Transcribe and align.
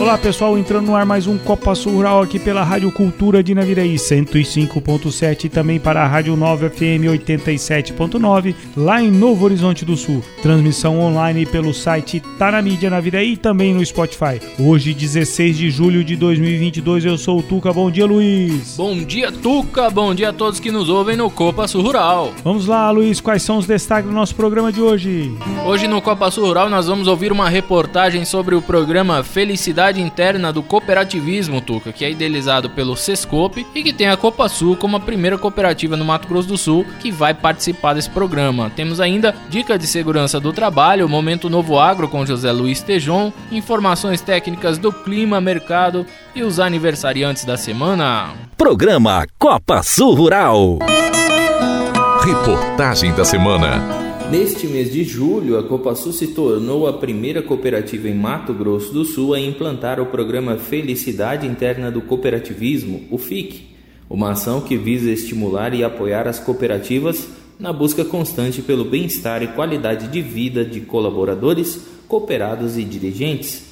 Olá 0.00 0.16
pessoal, 0.16 0.56
entrando 0.56 0.86
no 0.86 0.94
ar 0.94 1.04
mais 1.04 1.26
um 1.26 1.36
Copa 1.36 1.74
Sul 1.74 1.94
Rural 1.94 2.22
aqui 2.22 2.38
pela 2.38 2.62
Rádio 2.62 2.92
Cultura 2.92 3.42
de 3.42 3.54
Naviraí 3.54 3.96
105.7 3.96 5.44
e 5.44 5.48
também 5.48 5.80
para 5.80 6.02
a 6.02 6.06
Rádio 6.06 6.36
9 6.36 6.70
FM 6.70 7.08
87.9 7.10 8.54
lá 8.76 9.02
em 9.02 9.10
Novo 9.10 9.44
Horizonte 9.44 9.84
do 9.84 9.96
Sul. 9.96 10.22
Transmissão 10.42 11.00
online 11.00 11.44
pelo 11.44 11.74
site 11.74 12.22
Tá 12.38 12.52
na 12.52 12.62
Mídia 12.62 12.88
Naviraí 12.88 13.32
e 13.32 13.36
também 13.36 13.74
no 13.74 13.84
Spotify. 13.84 14.40
Hoje, 14.60 14.94
16 14.94 15.56
de 15.56 15.70
julho 15.70 16.04
de 16.04 16.14
2022, 16.14 17.04
eu 17.04 17.18
sou 17.18 17.40
o 17.40 17.42
Tuca. 17.42 17.72
Bom 17.72 17.90
dia, 17.90 18.06
Luiz. 18.06 18.76
Bom 18.76 18.96
dia, 18.98 19.32
Tuca. 19.32 19.90
Bom 19.90 20.14
dia 20.14 20.28
a 20.28 20.32
todos 20.32 20.60
que 20.60 20.70
nos 20.70 20.88
ouvem 20.88 21.16
no 21.16 21.28
Copa 21.28 21.66
Sul 21.66 21.82
Rural. 21.82 22.32
Vamos 22.44 22.66
lá, 22.66 22.90
Luiz, 22.92 23.20
quais 23.20 23.42
são 23.42 23.58
os 23.58 23.66
destaques 23.66 24.08
do 24.08 24.14
nosso 24.14 24.36
programa 24.36 24.70
de 24.70 24.80
hoje? 24.80 25.34
Hoje 25.66 25.88
no 25.88 26.00
Copa 26.00 26.30
Sul 26.30 26.46
Rural 26.46 26.70
nós 26.70 26.86
vamos 26.86 27.08
ouvir 27.08 27.32
uma 27.32 27.48
reportagem 27.48 28.24
sobre 28.24 28.54
o 28.54 28.62
programa 28.62 29.24
Felicidade 29.24 29.63
interna 29.70 30.52
do 30.52 30.62
cooperativismo, 30.62 31.60
Tuca, 31.60 31.92
que 31.92 32.04
é 32.04 32.10
idealizado 32.10 32.70
pelo 32.70 32.96
Sescope 32.96 33.66
e 33.74 33.82
que 33.82 33.92
tem 33.92 34.08
a 34.08 34.16
Copa 34.16 34.48
Sul 34.48 34.76
como 34.76 34.96
a 34.96 35.00
primeira 35.00 35.38
cooperativa 35.38 35.96
no 35.96 36.04
Mato 36.04 36.28
Grosso 36.28 36.48
do 36.48 36.58
Sul 36.58 36.84
que 37.00 37.10
vai 37.10 37.34
participar 37.34 37.94
desse 37.94 38.10
programa. 38.10 38.70
Temos 38.70 39.00
ainda 39.00 39.34
dica 39.48 39.78
de 39.78 39.86
segurança 39.86 40.38
do 40.40 40.52
trabalho, 40.52 41.08
Momento 41.08 41.48
Novo 41.48 41.78
Agro 41.78 42.08
com 42.08 42.26
José 42.26 42.50
Luiz 42.52 42.82
Tejon, 42.82 43.32
informações 43.50 44.20
técnicas 44.20 44.78
do 44.78 44.92
clima, 44.92 45.40
mercado 45.40 46.06
e 46.34 46.42
os 46.42 46.60
aniversariantes 46.60 47.44
da 47.44 47.56
semana. 47.56 48.32
Programa 48.56 49.26
Copa 49.38 49.82
Sul 49.82 50.14
Rural. 50.14 50.78
Reportagem 52.24 53.14
da 53.14 53.24
semana. 53.24 54.13
Neste 54.36 54.66
mês 54.66 54.90
de 54.90 55.04
julho, 55.04 55.56
a 55.56 55.62
Copasul 55.62 56.12
se 56.12 56.26
tornou 56.26 56.88
a 56.88 56.92
primeira 56.94 57.40
cooperativa 57.40 58.08
em 58.08 58.14
Mato 58.14 58.52
Grosso 58.52 58.92
do 58.92 59.04
Sul 59.04 59.32
a 59.32 59.38
implantar 59.38 60.00
o 60.00 60.06
programa 60.06 60.56
Felicidade 60.56 61.46
Interna 61.46 61.88
do 61.88 62.02
Cooperativismo, 62.02 63.04
o 63.12 63.16
FIC, 63.16 63.68
uma 64.10 64.32
ação 64.32 64.60
que 64.60 64.76
visa 64.76 65.08
estimular 65.08 65.72
e 65.72 65.84
apoiar 65.84 66.26
as 66.26 66.40
cooperativas 66.40 67.28
na 67.60 67.72
busca 67.72 68.04
constante 68.04 68.60
pelo 68.60 68.84
bem-estar 68.84 69.40
e 69.40 69.46
qualidade 69.46 70.08
de 70.08 70.20
vida 70.20 70.64
de 70.64 70.80
colaboradores, 70.80 71.82
cooperados 72.08 72.76
e 72.76 72.82
dirigentes. 72.82 73.66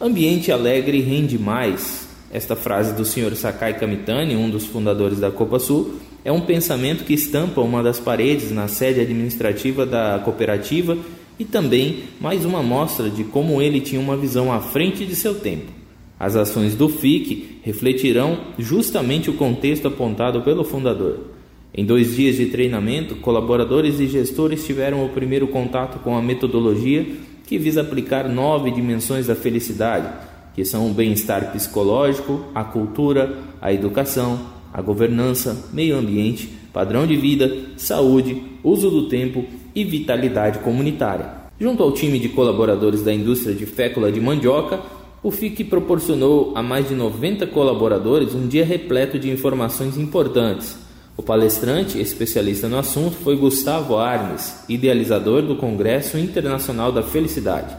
Ambiente 0.00 0.50
alegre 0.50 1.00
rende 1.00 1.38
mais. 1.38 2.08
Esta 2.32 2.56
frase 2.56 2.92
do 2.92 3.04
Sr. 3.04 3.36
Sakai 3.36 3.78
Kamitani, 3.78 4.34
um 4.34 4.50
dos 4.50 4.66
fundadores 4.66 5.20
da 5.20 5.30
Copasul, 5.30 5.94
é 6.28 6.32
um 6.32 6.42
pensamento 6.42 7.04
que 7.04 7.14
estampa 7.14 7.62
uma 7.62 7.82
das 7.82 7.98
paredes 7.98 8.50
na 8.50 8.68
sede 8.68 9.00
administrativa 9.00 9.86
da 9.86 10.20
cooperativa 10.22 10.94
e 11.38 11.44
também 11.46 12.00
mais 12.20 12.44
uma 12.44 12.62
mostra 12.62 13.08
de 13.08 13.24
como 13.24 13.62
ele 13.62 13.80
tinha 13.80 13.98
uma 13.98 14.14
visão 14.14 14.52
à 14.52 14.60
frente 14.60 15.06
de 15.06 15.16
seu 15.16 15.36
tempo. 15.36 15.72
As 16.20 16.36
ações 16.36 16.74
do 16.74 16.86
FIC 16.86 17.60
refletirão 17.62 18.40
justamente 18.58 19.30
o 19.30 19.38
contexto 19.38 19.88
apontado 19.88 20.42
pelo 20.42 20.64
fundador. 20.64 21.30
Em 21.72 21.82
dois 21.82 22.14
dias 22.14 22.36
de 22.36 22.44
treinamento, 22.44 23.16
colaboradores 23.16 23.98
e 23.98 24.06
gestores 24.06 24.66
tiveram 24.66 25.02
o 25.06 25.08
primeiro 25.08 25.48
contato 25.48 25.98
com 26.00 26.14
a 26.14 26.20
metodologia 26.20 27.06
que 27.46 27.56
visa 27.56 27.80
aplicar 27.80 28.28
nove 28.28 28.70
dimensões 28.70 29.28
da 29.28 29.34
felicidade, 29.34 30.12
que 30.54 30.62
são 30.62 30.90
o 30.90 30.92
bem-estar 30.92 31.52
psicológico, 31.52 32.44
a 32.54 32.64
cultura, 32.64 33.38
a 33.62 33.72
educação, 33.72 34.57
a 34.72 34.82
governança, 34.82 35.68
meio 35.72 35.96
ambiente, 35.96 36.48
padrão 36.72 37.06
de 37.06 37.16
vida, 37.16 37.50
saúde, 37.76 38.42
uso 38.62 38.90
do 38.90 39.08
tempo 39.08 39.44
e 39.74 39.84
vitalidade 39.84 40.58
comunitária. 40.60 41.38
Junto 41.58 41.82
ao 41.82 41.92
time 41.92 42.18
de 42.18 42.28
colaboradores 42.28 43.02
da 43.02 43.12
indústria 43.12 43.54
de 43.54 43.66
fécula 43.66 44.12
de 44.12 44.20
mandioca, 44.20 44.80
o 45.22 45.30
FIC 45.30 45.64
proporcionou 45.64 46.52
a 46.54 46.62
mais 46.62 46.88
de 46.88 46.94
90 46.94 47.46
colaboradores 47.48 48.34
um 48.34 48.46
dia 48.46 48.64
repleto 48.64 49.18
de 49.18 49.28
informações 49.28 49.98
importantes. 49.98 50.78
O 51.16 51.22
palestrante, 51.22 52.00
especialista 52.00 52.68
no 52.68 52.78
assunto, 52.78 53.16
foi 53.16 53.36
Gustavo 53.36 53.96
Arnes, 53.96 54.64
idealizador 54.68 55.42
do 55.42 55.56
Congresso 55.56 56.16
Internacional 56.16 56.92
da 56.92 57.02
Felicidade. 57.02 57.76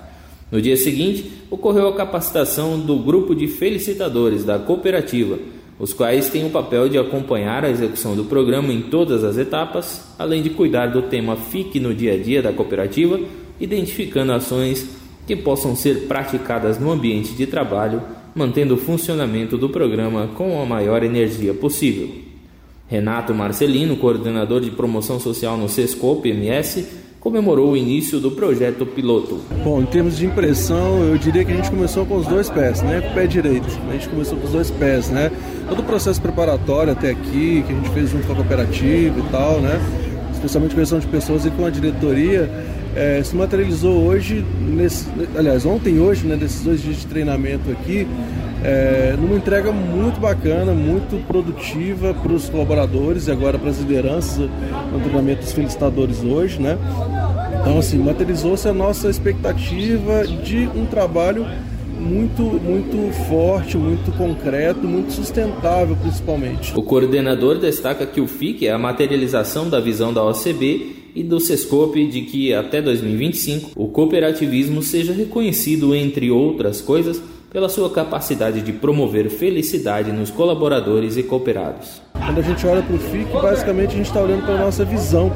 No 0.52 0.62
dia 0.62 0.76
seguinte, 0.76 1.32
ocorreu 1.50 1.88
a 1.88 1.96
capacitação 1.96 2.78
do 2.78 2.98
grupo 2.98 3.34
de 3.34 3.48
felicitadores 3.48 4.44
da 4.44 4.60
cooperativa 4.60 5.38
os 5.80 5.94
quais 5.94 6.30
têm 6.30 6.46
o 6.46 6.50
papel 6.50 6.90
de 6.90 6.98
acompanhar 6.98 7.64
a 7.64 7.70
execução 7.70 8.14
do 8.14 8.26
programa 8.26 8.74
em 8.74 8.82
todas 8.82 9.24
as 9.24 9.38
etapas, 9.38 10.14
além 10.20 10.44
de 10.44 10.50
cuidar 10.50 10.88
do 10.88 11.04
tema 11.04 11.38
FIC 11.38 11.80
no 11.80 11.96
dia 11.96 12.16
a 12.16 12.18
dia 12.18 12.42
da 12.42 12.52
cooperativa, 12.52 13.18
identificando 13.62 14.34
ações 14.34 14.86
que 15.26 15.38
possam 15.38 15.76
ser 15.76 16.08
praticadas 16.08 16.78
no 16.78 16.92
ambiente 16.92 17.32
de 17.32 17.48
trabalho, 17.48 18.02
mantendo 18.36 18.74
o 18.74 18.78
funcionamento 18.78 19.58
do 19.58 19.70
programa 19.70 20.28
com 20.36 20.62
a 20.62 20.66
maior 20.66 21.02
energia 21.02 21.54
possível. 21.54 22.10
Renato 22.88 23.34
Marcelino, 23.34 23.96
coordenador 23.96 24.60
de 24.60 24.72
promoção 24.72 25.20
social 25.20 25.56
no 25.56 25.70
Sescope 25.70 26.30
MS, 26.30 26.88
comemorou 27.20 27.72
o 27.72 27.78
início 27.78 28.20
do 28.20 28.32
projeto 28.32 28.86
piloto. 28.86 29.40
Bom, 29.64 29.82
em 29.82 29.86
termos 29.86 30.18
de 30.18 30.26
impressão, 30.26 31.04
eu 31.04 31.18
diria 31.18 31.44
que 31.44 31.52
a 31.52 31.56
gente 31.56 31.70
começou 31.70 32.06
com 32.06 32.16
os 32.16 32.28
dois 32.28 32.50
pés, 32.50 32.82
né? 32.82 33.02
Com 33.02 33.10
o 33.10 33.14
pé 33.14 33.28
direito. 33.28 33.68
A 33.90 33.94
gente 33.94 34.08
começou 34.08 34.38
com 34.38 34.46
os 34.46 34.52
dois 34.52 34.72
pés, 34.72 35.10
né? 35.10 35.32
Todo 35.68 35.80
o 35.80 35.84
processo 35.84 36.22
preparatório 36.22 36.94
até 36.94 37.12
aqui, 37.12 37.64
que 37.66 37.74
a 37.74 37.76
gente 37.76 37.90
fez 37.90 38.10
junto 38.10 38.26
com 38.26 38.34
a 38.34 38.36
cooperativa 38.36 39.20
e 39.20 39.32
tal, 39.32 39.60
né? 39.60 39.80
Especialmente 40.34 40.74
com 40.74 40.82
a 40.82 41.00
de 41.00 41.08
pessoas 41.08 41.46
e 41.46 41.52
com 41.52 41.66
a 41.66 41.70
diretoria, 41.70 42.50
é, 42.96 43.22
se 43.24 43.36
materializou 43.36 44.06
hoje, 44.06 44.44
nesse, 44.62 45.06
aliás, 45.36 45.66
ontem 45.66 45.96
e 45.96 46.00
hoje, 46.00 46.26
né, 46.26 46.38
nesses 46.38 46.62
dois 46.64 46.82
dias 46.82 46.98
de 46.98 47.08
treinamento 47.08 47.70
aqui, 47.72 48.08
é, 48.64 49.16
numa 49.20 49.36
entrega 49.36 49.72
muito 49.72 50.20
bacana, 50.20 50.74
muito 50.74 51.26
produtiva 51.28 52.14
para 52.14 52.32
os 52.34 52.50
colaboradores 52.50 53.28
e 53.28 53.32
agora 53.32 53.58
para 53.58 53.70
as 53.70 53.80
lideranças 53.80 54.50
no 54.92 55.00
treinamento 55.00 55.42
dos 55.42 55.52
felicitadores 55.52 56.24
hoje, 56.24 56.62
né? 56.62 56.78
Então, 57.62 57.78
assim, 57.78 57.98
materializou-se 57.98 58.68
a 58.68 58.74
nossa 58.74 59.10
expectativa 59.10 60.26
de 60.26 60.70
um 60.76 60.86
trabalho 60.86 61.46
muito, 62.00 62.42
muito 62.42 63.14
forte, 63.28 63.78
muito 63.78 64.12
concreto, 64.14 64.88
muito 64.88 65.12
sustentável, 65.12 65.96
principalmente. 66.02 66.74
O 66.76 66.82
coordenador 66.82 67.60
destaca 67.60 68.06
que 68.06 68.22
o 68.22 68.28
FIC 68.28 68.68
é 68.68 68.72
a 68.72 68.78
materialização 68.78 69.70
da 69.70 69.80
visão 69.80 70.14
da 70.14 70.24
OCB 70.24 70.96
e 71.14 71.24
do 71.24 71.40
Sescope 71.40 72.06
de 72.08 72.22
que 72.22 72.54
até 72.54 72.82
2025 72.82 73.72
o 73.76 73.90
cooperativismo 73.90 74.82
seja 74.82 75.12
reconhecido, 75.12 75.94
entre 75.94 76.32
outras 76.32 76.82
coisas, 76.82 77.22
pela 77.52 77.68
sua 77.68 77.90
capacidade 77.90 78.62
de 78.62 78.72
promover 78.72 79.30
felicidade 79.30 80.12
nos 80.12 80.30
colaboradores 80.30 81.18
e 81.18 81.24
cooperados. 81.24 82.02
Quando 82.14 82.40
a 82.40 82.44
gente 82.44 82.66
olha 82.68 82.84
para 82.84 82.96
o 82.96 83.00
FIC, 83.00 83.32
basicamente 83.34 83.94
a 83.94 83.98
gente 83.98 84.06
está 84.06 84.22
olhando 84.22 84.46
para 84.46 84.56
a 84.56 84.60
nossa 84.60 84.86
visão. 84.86 85.32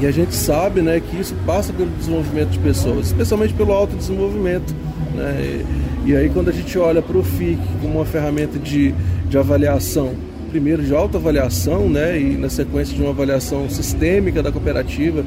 E 0.00 0.06
a 0.06 0.10
gente 0.10 0.34
sabe 0.34 0.80
né, 0.80 1.00
que 1.00 1.20
isso 1.20 1.34
passa 1.46 1.72
pelo 1.72 1.90
desenvolvimento 1.90 2.48
de 2.48 2.58
pessoas, 2.58 3.06
especialmente 3.06 3.52
pelo 3.54 3.72
autodesenvolvimento. 3.72 4.74
Né? 5.14 5.64
E, 6.04 6.16
aí 6.16 6.28
quando 6.30 6.48
a 6.48 6.52
gente 6.52 6.76
olha 6.78 7.00
para 7.00 7.16
o 7.16 7.22
FIC 7.22 7.60
como 7.80 7.96
uma 7.96 8.04
ferramenta 8.04 8.58
de, 8.58 8.94
de 9.28 9.38
avaliação, 9.38 10.14
primeiro 10.50 10.82
de 10.82 10.94
autoavaliação, 10.94 11.88
né, 11.88 12.18
e 12.18 12.36
na 12.36 12.48
sequência 12.48 12.94
de 12.94 13.02
uma 13.02 13.10
avaliação 13.10 13.68
sistêmica 13.68 14.42
da 14.42 14.50
cooperativa, 14.50 15.24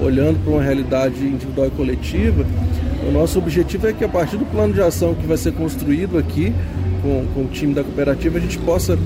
olhando 0.00 0.42
para 0.42 0.52
uma 0.52 0.62
realidade 0.62 1.18
individual 1.24 1.68
e 1.68 1.70
coletiva, 1.70 2.44
o 3.06 3.12
nosso 3.12 3.38
objetivo 3.38 3.86
é 3.86 3.92
que 3.92 4.04
a 4.04 4.08
partir 4.08 4.36
do 4.36 4.44
plano 4.46 4.74
de 4.74 4.80
ação 4.80 5.14
que 5.14 5.26
vai 5.26 5.36
ser 5.36 5.52
construído 5.52 6.18
aqui 6.18 6.52
com, 7.02 7.26
com 7.34 7.40
o 7.42 7.48
time 7.48 7.74
da 7.74 7.82
cooperativa, 7.84 8.38
a 8.38 8.40
gente 8.40 8.58
possa, 8.58 8.98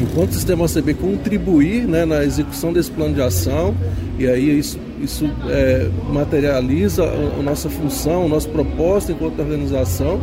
enquanto 0.00 0.32
sistema 0.32 0.64
ACB, 0.64 0.94
contribuir 0.94 1.86
né, 1.86 2.04
na 2.04 2.24
execução 2.24 2.72
desse 2.72 2.90
plano 2.90 3.14
de 3.14 3.22
ação 3.22 3.74
e 4.18 4.26
aí 4.26 4.58
isso, 4.58 4.78
isso 5.00 5.30
é, 5.48 5.90
materializa 6.08 7.04
a, 7.04 7.40
a 7.40 7.42
nossa 7.42 7.68
função, 7.68 8.26
o 8.26 8.28
nosso 8.28 8.48
propósito 8.48 9.12
enquanto 9.12 9.40
organização 9.40 10.20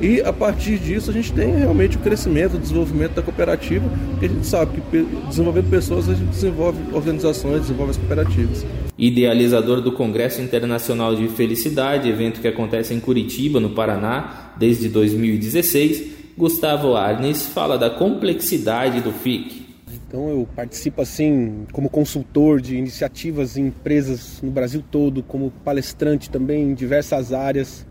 E 0.00 0.20
a 0.20 0.32
partir 0.32 0.78
disso 0.78 1.10
a 1.10 1.14
gente 1.14 1.32
tem 1.32 1.56
realmente 1.56 1.96
o 1.96 2.00
crescimento, 2.00 2.56
o 2.56 2.58
desenvolvimento 2.58 3.14
da 3.14 3.22
cooperativa, 3.22 3.88
porque 4.10 4.26
a 4.26 4.28
gente 4.28 4.46
sabe 4.46 4.80
que 4.90 5.06
desenvolvendo 5.28 5.70
pessoas 5.70 6.08
a 6.08 6.14
gente 6.14 6.28
desenvolve 6.28 6.78
organizações, 6.92 7.62
desenvolve 7.62 7.92
as 7.92 7.96
cooperativas. 7.96 8.64
Idealizador 8.96 9.80
do 9.80 9.92
Congresso 9.92 10.40
Internacional 10.40 11.16
de 11.16 11.26
Felicidade, 11.28 12.08
evento 12.08 12.40
que 12.40 12.46
acontece 12.46 12.94
em 12.94 13.00
Curitiba, 13.00 13.58
no 13.58 13.70
Paraná, 13.70 14.54
desde 14.56 14.88
2016, 14.88 16.14
Gustavo 16.38 16.94
Arnes 16.94 17.46
fala 17.46 17.76
da 17.76 17.90
complexidade 17.90 19.00
do 19.00 19.12
FIC. 19.12 19.64
Então 20.06 20.28
eu 20.28 20.48
participo 20.54 21.02
assim 21.02 21.66
como 21.72 21.90
consultor 21.90 22.60
de 22.60 22.76
iniciativas 22.76 23.56
em 23.56 23.66
empresas 23.66 24.40
no 24.42 24.50
Brasil 24.50 24.82
todo, 24.88 25.24
como 25.24 25.50
palestrante 25.64 26.30
também 26.30 26.62
em 26.62 26.74
diversas 26.74 27.32
áreas. 27.32 27.84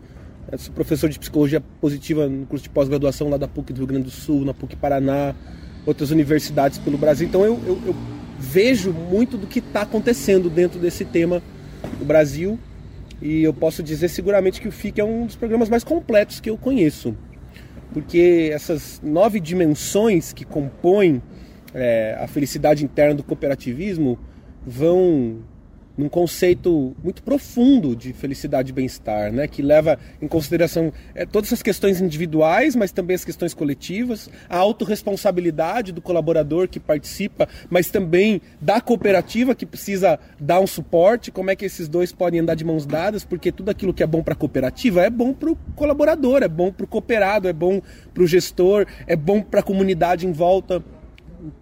Eu 0.50 0.58
sou 0.58 0.72
professor 0.74 1.10
de 1.10 1.18
psicologia 1.18 1.62
positiva 1.80 2.26
no 2.26 2.46
curso 2.46 2.62
de 2.62 2.70
pós-graduação 2.70 3.28
lá 3.28 3.36
da 3.36 3.48
PUC 3.48 3.74
do 3.74 3.78
Rio 3.78 3.86
Grande 3.86 4.04
do 4.04 4.10
Sul, 4.10 4.42
na 4.44 4.54
PUC 4.54 4.76
Paraná, 4.76 5.34
outras 5.84 6.10
universidades 6.10 6.78
pelo 6.78 6.96
Brasil. 6.96 7.26
Então 7.28 7.44
eu, 7.44 7.60
eu, 7.66 7.78
eu 7.86 7.96
vejo 8.38 8.92
muito 8.92 9.36
do 9.36 9.46
que 9.46 9.58
está 9.58 9.82
acontecendo 9.82 10.50
dentro 10.50 10.78
desse 10.78 11.04
tema 11.04 11.42
no 11.98 12.04
Brasil. 12.04 12.58
E 13.22 13.42
eu 13.42 13.54
posso 13.54 13.82
dizer 13.82 14.08
seguramente 14.08 14.60
que 14.60 14.68
o 14.68 14.72
FIC 14.72 15.00
é 15.00 15.04
um 15.04 15.26
dos 15.26 15.36
programas 15.36 15.68
mais 15.68 15.84
completos 15.84 16.40
que 16.40 16.50
eu 16.50 16.58
conheço. 16.58 17.16
Porque 17.92 18.50
essas 18.52 19.00
nove 19.02 19.38
dimensões 19.38 20.32
que 20.32 20.44
compõem 20.44 21.22
é, 21.72 22.16
a 22.20 22.26
felicidade 22.26 22.84
interna 22.84 23.14
do 23.14 23.22
cooperativismo 23.22 24.18
vão 24.66 25.38
num 25.96 26.08
conceito 26.08 26.94
muito 27.02 27.22
profundo 27.22 27.94
de 27.94 28.12
felicidade 28.12 28.70
e 28.70 28.72
bem-estar, 28.72 29.32
né? 29.32 29.46
que 29.46 29.62
leva 29.62 29.98
em 30.20 30.26
consideração 30.26 30.92
é, 31.14 31.24
todas 31.24 31.48
essas 31.48 31.62
questões 31.62 32.00
individuais, 32.00 32.74
mas 32.74 32.92
também 32.92 33.14
as 33.14 33.24
questões 33.24 33.54
coletivas, 33.54 34.28
a 34.48 34.56
autorresponsabilidade 34.56 35.92
do 35.92 36.02
colaborador 36.02 36.68
que 36.68 36.80
participa, 36.80 37.48
mas 37.70 37.90
também 37.90 38.40
da 38.60 38.80
cooperativa 38.80 39.54
que 39.54 39.66
precisa 39.66 40.18
dar 40.40 40.60
um 40.60 40.66
suporte, 40.66 41.30
como 41.30 41.50
é 41.50 41.56
que 41.56 41.64
esses 41.64 41.88
dois 41.88 42.12
podem 42.12 42.40
andar 42.40 42.54
de 42.54 42.64
mãos 42.64 42.86
dadas, 42.86 43.24
porque 43.24 43.52
tudo 43.52 43.70
aquilo 43.70 43.94
que 43.94 44.02
é 44.02 44.06
bom 44.06 44.22
para 44.22 44.34
a 44.34 44.36
cooperativa 44.36 45.02
é 45.02 45.10
bom 45.10 45.32
para 45.32 45.50
o 45.50 45.56
colaborador, 45.76 46.42
é 46.42 46.48
bom 46.48 46.72
para 46.72 46.84
o 46.84 46.88
cooperado, 46.88 47.48
é 47.48 47.52
bom 47.52 47.80
para 48.12 48.22
o 48.22 48.26
gestor, 48.26 48.86
é 49.06 49.16
bom 49.16 49.40
para 49.40 49.60
a 49.60 49.62
comunidade 49.62 50.26
em 50.26 50.32
volta. 50.32 50.82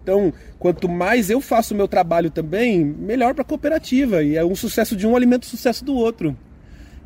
Então, 0.01 0.33
quanto 0.59 0.87
mais 0.87 1.29
eu 1.29 1.41
faço 1.41 1.73
o 1.73 1.77
meu 1.77 1.87
trabalho 1.87 2.29
também, 2.29 2.83
melhor 2.83 3.33
para 3.33 3.41
a 3.41 3.45
cooperativa. 3.45 4.23
E 4.23 4.35
é 4.35 4.45
um 4.45 4.55
sucesso 4.55 4.95
de 4.95 5.05
um 5.05 5.15
alimento 5.15 5.43
o 5.43 5.47
sucesso 5.47 5.83
do 5.83 5.93
outro. 5.93 6.35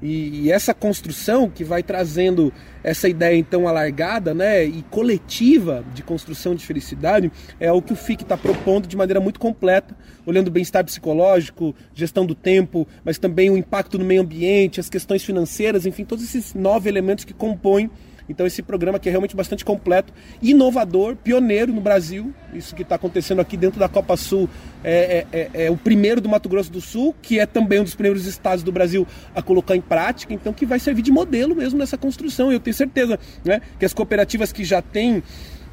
E, 0.02 0.44
e, 0.44 0.52
essa 0.52 0.76
construção 0.76 1.50
que 1.50 1.64
vai 1.64 1.82
trazendo 1.82 2.54
essa 2.84 3.10
ideia 3.10 3.36
então 3.36 3.68
alargada 3.68 4.32
né, 4.32 4.64
e 4.64 4.84
coletiva 4.92 5.84
de 5.94 6.04
construção 6.04 6.54
de 6.54 6.64
felicidade 6.64 7.32
é 7.60 7.72
o 7.72 7.82
que 7.82 7.94
o 7.94 7.96
FIC 7.96 8.22
está 8.22 8.38
propondo 8.38 8.88
de 8.88 8.96
maneira 8.96 9.20
muito 9.20 9.40
completa, 9.40 9.98
olhando 10.24 10.50
o 10.50 10.52
bem-estar 10.52 10.86
psicológico, 10.86 11.76
gestão 11.96 12.28
do 12.28 12.36
tempo, 12.36 12.88
mas 13.04 13.18
também 13.18 13.50
o 13.50 13.58
impacto 13.58 13.98
no 13.98 14.06
meio 14.06 14.22
ambiente, 14.22 14.80
as 14.80 14.90
questões 14.90 15.24
financeiras, 15.24 15.88
enfim, 15.88 16.06
todos 16.06 16.24
esses 16.24 16.54
nove 16.54 16.88
elementos 16.88 17.26
que 17.26 17.34
compõem 17.34 17.90
então 18.30 18.46
esse 18.46 18.62
programa 18.62 19.00
que 19.00 19.08
é 19.08 19.12
realmente 19.12 19.36
bastante 19.36 19.64
completo, 19.64 20.14
inovador, 20.42 21.16
pioneiro 21.16 21.74
no 21.74 21.82
Brasil. 21.82 22.34
Isso 22.54 22.76
que 22.76 22.82
está 22.82 22.96
acontecendo 22.96 23.40
aqui 23.40 23.56
dentro 23.56 23.80
da 23.80 23.88
Copa 23.88 24.18
Sul 24.18 24.50
é, 24.84 25.26
é, 25.32 25.40
é, 25.40 25.66
é, 25.66 25.72
o 25.72 25.78
primeiro 25.78 26.20
do 26.20 26.30
Mato 26.30 26.50
Grosso 26.50 26.72
do 26.72 26.82
Sul, 26.82 27.16
que 27.22 27.40
é 27.40 27.46
também 27.46 27.80
um 27.80 27.84
dos 27.84 27.96
primeiros 27.96 28.26
estados 28.26 28.64
do 28.64 28.72
Brasil 28.72 29.08
a 29.34 29.42
colocar 29.42 29.76
em 29.76 29.82
prática. 29.82 30.34
Então 30.34 30.54
que 30.54 30.66
vai 30.66 30.80
servir 30.80 31.02
de 31.02 31.12
modelo 31.12 31.56
mesmo 31.56 31.80
nessa 31.80 31.98
construção. 31.98 32.52
Eu 32.52 32.60
tenho 32.60 32.76
certeza 32.76 33.20
né, 33.44 33.62
que 33.80 33.86
as 33.86 33.94
cooperativas 33.94 34.52
que 34.52 34.64
já 34.64 34.82
têm 34.82 35.24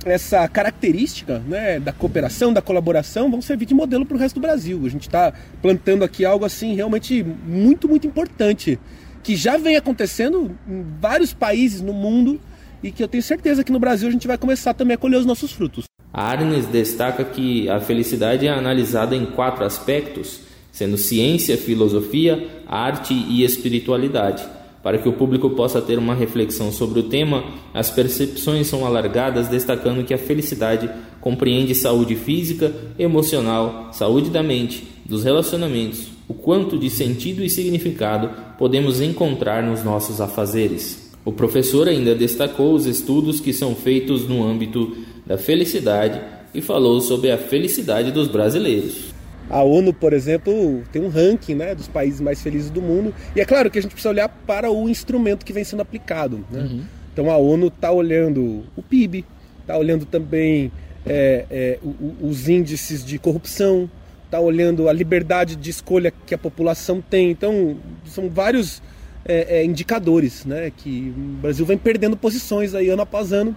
essa 0.04 0.46
característica 0.48 1.38
né, 1.40 1.80
da 1.80 1.92
cooperação, 1.92 2.52
da 2.52 2.60
colaboração, 2.60 3.30
vão 3.30 3.40
servir 3.40 3.64
de 3.64 3.74
modelo 3.74 4.04
para 4.04 4.16
o 4.16 4.20
resto 4.20 4.34
do 4.34 4.40
Brasil. 4.40 4.80
A 4.84 4.88
gente 4.88 5.08
está 5.08 5.32
plantando 5.62 6.04
aqui 6.04 6.24
algo 6.24 6.44
assim 6.44 6.74
realmente 6.74 7.24
muito, 7.46 7.88
muito 7.88 8.06
importante 8.06 8.78
que 9.24 9.34
já 9.34 9.56
vem 9.56 9.74
acontecendo 9.74 10.56
em 10.68 10.84
vários 11.00 11.32
países 11.32 11.80
no 11.80 11.94
mundo 11.94 12.38
e 12.82 12.92
que 12.92 13.02
eu 13.02 13.08
tenho 13.08 13.22
certeza 13.22 13.64
que 13.64 13.72
no 13.72 13.80
Brasil 13.80 14.06
a 14.06 14.12
gente 14.12 14.26
vai 14.26 14.36
começar 14.36 14.74
também 14.74 14.94
a 14.94 14.98
colher 14.98 15.16
os 15.16 15.24
nossos 15.24 15.50
frutos. 15.50 15.86
A 16.12 16.22
Arnes 16.22 16.66
destaca 16.66 17.24
que 17.24 17.68
a 17.68 17.80
felicidade 17.80 18.46
é 18.46 18.50
analisada 18.50 19.16
em 19.16 19.24
quatro 19.24 19.64
aspectos, 19.64 20.40
sendo 20.70 20.98
ciência, 20.98 21.56
filosofia, 21.56 22.46
arte 22.68 23.14
e 23.14 23.42
espiritualidade. 23.42 24.44
Para 24.82 24.98
que 24.98 25.08
o 25.08 25.14
público 25.14 25.48
possa 25.50 25.80
ter 25.80 25.98
uma 25.98 26.14
reflexão 26.14 26.70
sobre 26.70 27.00
o 27.00 27.04
tema, 27.04 27.42
as 27.72 27.88
percepções 27.90 28.66
são 28.66 28.84
alargadas, 28.84 29.48
destacando 29.48 30.04
que 30.04 30.12
a 30.12 30.18
felicidade 30.18 30.90
compreende 31.22 31.74
saúde 31.74 32.14
física, 32.14 32.70
emocional, 32.98 33.88
saúde 33.94 34.28
da 34.28 34.42
mente, 34.42 34.86
dos 35.06 35.24
relacionamentos, 35.24 36.13
o 36.28 36.34
quanto 36.34 36.78
de 36.78 36.88
sentido 36.88 37.42
e 37.44 37.50
significado 37.50 38.30
podemos 38.58 39.00
encontrar 39.00 39.62
nos 39.62 39.82
nossos 39.84 40.20
afazeres. 40.20 41.10
O 41.24 41.32
professor 41.32 41.88
ainda 41.88 42.14
destacou 42.14 42.74
os 42.74 42.86
estudos 42.86 43.40
que 43.40 43.52
são 43.52 43.74
feitos 43.74 44.28
no 44.28 44.44
âmbito 44.44 44.96
da 45.26 45.38
felicidade 45.38 46.20
e 46.54 46.60
falou 46.60 47.00
sobre 47.00 47.30
a 47.30 47.38
felicidade 47.38 48.12
dos 48.12 48.28
brasileiros. 48.28 49.14
A 49.48 49.62
ONU, 49.62 49.92
por 49.92 50.12
exemplo, 50.12 50.82
tem 50.90 51.02
um 51.02 51.08
ranking 51.08 51.54
né, 51.54 51.74
dos 51.74 51.88
países 51.88 52.20
mais 52.20 52.42
felizes 52.42 52.70
do 52.70 52.80
mundo. 52.80 53.14
E 53.36 53.40
é 53.40 53.44
claro 53.44 53.70
que 53.70 53.78
a 53.78 53.82
gente 53.82 53.92
precisa 53.92 54.10
olhar 54.10 54.28
para 54.46 54.70
o 54.70 54.88
instrumento 54.88 55.44
que 55.44 55.52
vem 55.52 55.64
sendo 55.64 55.80
aplicado. 55.80 56.44
Né? 56.50 56.60
Uhum. 56.60 56.82
Então 57.12 57.30
a 57.30 57.36
ONU 57.36 57.68
está 57.68 57.90
olhando 57.90 58.64
o 58.76 58.82
PIB, 58.82 59.24
está 59.60 59.76
olhando 59.76 60.06
também 60.06 60.72
é, 61.06 61.44
é, 61.50 61.78
os 62.20 62.48
índices 62.48 63.04
de 63.04 63.18
corrupção, 63.18 63.88
está 64.34 64.40
olhando 64.40 64.88
a 64.88 64.92
liberdade 64.92 65.54
de 65.54 65.70
escolha 65.70 66.12
que 66.26 66.34
a 66.34 66.38
população 66.38 67.00
tem. 67.00 67.30
Então, 67.30 67.76
são 68.04 68.28
vários 68.28 68.82
é, 69.24 69.58
é, 69.58 69.64
indicadores, 69.64 70.44
né? 70.44 70.72
Que 70.76 71.14
o 71.16 71.40
Brasil 71.40 71.64
vem 71.64 71.78
perdendo 71.78 72.16
posições 72.16 72.74
aí 72.74 72.88
ano 72.88 73.02
após 73.02 73.32
ano. 73.32 73.56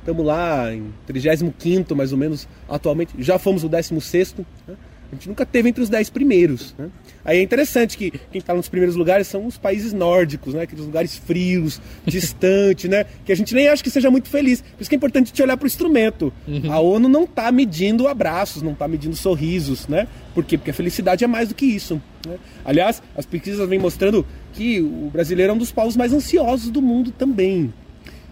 Estamos 0.00 0.26
lá 0.26 0.72
em 0.74 0.92
35 1.06 1.94
mais 1.94 2.10
ou 2.12 2.18
menos 2.18 2.48
atualmente. 2.68 3.14
Já 3.18 3.38
fomos 3.38 3.62
o 3.62 3.68
16 3.68 4.36
né? 4.66 4.74
A 5.10 5.14
gente 5.14 5.28
nunca 5.28 5.46
teve 5.46 5.68
entre 5.68 5.82
os 5.82 5.88
10 5.88 6.10
primeiros. 6.10 6.74
Né? 6.76 6.88
Aí 7.24 7.38
é 7.38 7.42
interessante 7.42 7.96
que 7.96 8.10
quem 8.10 8.38
está 8.38 8.54
nos 8.54 8.68
primeiros 8.68 8.96
lugares 8.96 9.26
são 9.26 9.46
os 9.46 9.56
países 9.56 9.92
nórdicos, 9.92 10.54
né? 10.54 10.62
aqueles 10.62 10.84
lugares 10.84 11.16
frios, 11.16 11.80
distantes, 12.04 12.90
né? 12.90 13.06
que 13.24 13.32
a 13.32 13.36
gente 13.36 13.54
nem 13.54 13.68
acha 13.68 13.82
que 13.82 13.90
seja 13.90 14.10
muito 14.10 14.28
feliz. 14.28 14.60
Por 14.60 14.80
isso 14.80 14.90
que 14.90 14.96
é 14.96 14.98
importante 14.98 15.24
a 15.24 15.28
gente 15.28 15.42
olhar 15.42 15.56
para 15.56 15.64
o 15.64 15.66
instrumento. 15.66 16.32
Uhum. 16.46 16.72
A 16.72 16.80
ONU 16.80 17.08
não 17.08 17.24
está 17.24 17.52
medindo 17.52 18.08
abraços, 18.08 18.62
não 18.62 18.72
está 18.72 18.88
medindo 18.88 19.14
sorrisos. 19.14 19.86
Né? 19.86 20.08
Por 20.34 20.44
quê? 20.44 20.58
Porque 20.58 20.70
a 20.70 20.74
felicidade 20.74 21.24
é 21.24 21.26
mais 21.26 21.48
do 21.48 21.54
que 21.54 21.66
isso. 21.66 22.00
Né? 22.26 22.36
Aliás, 22.64 23.02
as 23.16 23.24
pesquisas 23.24 23.68
vêm 23.68 23.78
mostrando 23.78 24.26
que 24.52 24.80
o 24.80 25.10
brasileiro 25.12 25.52
é 25.52 25.54
um 25.54 25.58
dos 25.58 25.70
povos 25.70 25.96
mais 25.96 26.12
ansiosos 26.12 26.70
do 26.70 26.82
mundo 26.82 27.12
também. 27.12 27.72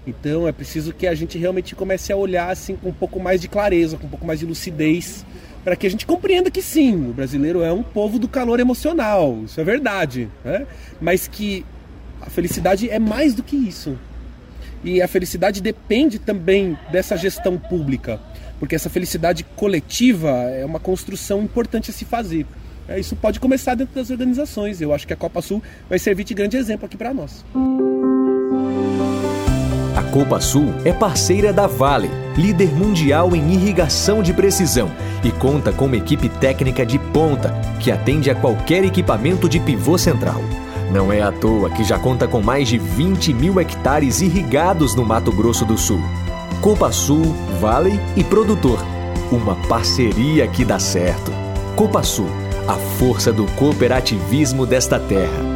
Então 0.07 0.47
é 0.47 0.52
preciso 0.52 0.93
que 0.93 1.07
a 1.07 1.14
gente 1.14 1.38
realmente 1.38 1.75
comece 1.75 2.12
a 2.12 2.16
olhar 2.16 2.50
assim 2.50 2.76
com 2.76 2.90
um 2.90 2.93
pouco 2.93 3.19
mais 3.19 3.40
de 3.40 3.49
clareza, 3.49 3.97
com 3.97 4.07
um 4.07 4.11
pouco 4.11 4.26
mais 4.26 4.38
de 4.38 4.47
lucidez 4.47 5.25
para 5.64 5.75
que 5.75 5.87
a 5.87 5.90
gente 5.90 6.04
compreenda 6.04 6.50
que 6.50 6.61
sim, 6.61 6.94
o 7.11 7.12
brasileiro 7.14 7.62
é 7.62 7.73
um 7.73 7.83
povo 7.83 8.18
do 8.18 8.28
calor 8.28 8.61
emocional, 8.61 9.40
isso 9.44 9.59
é 9.59 9.64
verdade, 9.64 10.28
né? 10.44 10.66
mas 11.00 11.26
que 11.26 11.64
a 12.21 12.28
felicidade 12.28 12.90
é 12.90 12.99
mais 12.99 13.35
do 13.35 13.42
que 13.42 13.56
isso. 13.56 13.99
E 14.85 15.00
a 15.00 15.09
felicidade 15.09 15.62
depende 15.62 16.18
também 16.18 16.76
dessa 16.92 17.16
gestão 17.16 17.56
pública, 17.56 18.21
porque 18.61 18.75
essa 18.75 18.90
felicidade 18.90 19.42
coletiva 19.56 20.28
é 20.28 20.64
uma 20.64 20.78
construção 20.78 21.42
importante 21.42 21.90
a 21.90 21.94
se 21.94 22.04
fazer. 22.04 22.47
É, 22.87 23.00
isso 23.00 23.16
pode 23.16 23.40
começar 23.40 23.75
dentro 23.75 23.94
das 23.94 24.11
organizações. 24.11 24.83
Eu 24.83 24.92
acho 24.92 25.06
que 25.06 25.14
a 25.14 25.16
Copa 25.16 25.40
Sul 25.40 25.62
vai 25.88 25.99
servir 25.99 26.25
de 26.25 26.35
grande 26.35 26.59
exemplo 26.59 26.85
aqui 26.85 26.99
para 26.99 27.14
nós. 27.14 27.42
A 29.97 30.02
Copa 30.02 30.40
Sul 30.40 30.75
é 30.85 30.92
parceira 30.92 31.52
da 31.52 31.66
Vale, 31.66 32.11
líder 32.37 32.73
mundial 32.75 33.35
em 33.35 33.52
irrigação 33.54 34.23
de 34.23 34.35
precisão, 34.35 34.90
e 35.25 35.33
conta 35.33 35.73
com 35.73 35.87
uma 35.87 35.97
equipe 35.97 36.28
técnica 36.28 36.85
de 36.85 36.99
ponta 36.99 37.50
que 37.81 37.90
atende 37.90 38.31
a 38.31 38.35
qualquer 38.35 38.85
equipamento 38.85 39.49
de 39.49 39.59
pivô 39.59 39.97
central. 39.97 40.43
Não 40.93 41.12
é 41.12 41.23
à 41.23 41.33
toa 41.33 41.71
que 41.71 41.83
já 41.83 41.99
conta 41.99 42.28
com 42.28 42.40
mais 42.40 42.69
de 42.69 42.78
20 42.78 43.33
mil 43.33 43.59
hectares 43.59 44.21
irrigados 44.21 44.95
no 44.95 45.04
Mato 45.04 45.33
Grosso 45.33 45.64
do 45.64 45.76
Sul. 45.76 46.00
Copa 46.61 46.93
Sul, 46.93 47.35
Vale 47.61 47.99
e 48.16 48.23
Produtor. 48.23 48.78
Uma 49.33 49.57
parceria 49.69 50.47
que 50.47 50.64
dá 50.64 50.78
certo. 50.78 51.33
Copa 51.75 52.02
Sul, 52.02 52.28
a 52.69 52.75
força 52.75 53.33
do 53.33 53.47
cooperativismo 53.52 54.66
desta 54.66 54.99
terra. 54.99 55.54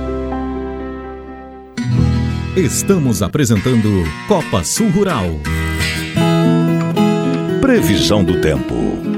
Estamos 2.57 3.23
apresentando 3.23 4.03
Copa 4.27 4.65
Sul 4.65 4.91
Rural. 4.91 5.39
Previsão 7.61 8.25
do 8.25 8.41
tempo. 8.41 9.18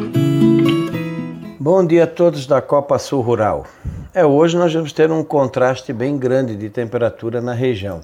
Bom 1.72 1.86
dia 1.86 2.02
a 2.02 2.06
todos 2.08 2.48
da 2.48 2.60
Copa 2.60 2.98
Sul 2.98 3.20
Rural. 3.20 3.64
É, 4.12 4.26
hoje 4.26 4.56
nós 4.56 4.74
vamos 4.74 4.92
ter 4.92 5.08
um 5.12 5.22
contraste 5.22 5.92
bem 5.92 6.18
grande 6.18 6.56
de 6.56 6.68
temperatura 6.68 7.40
na 7.40 7.52
região. 7.52 8.00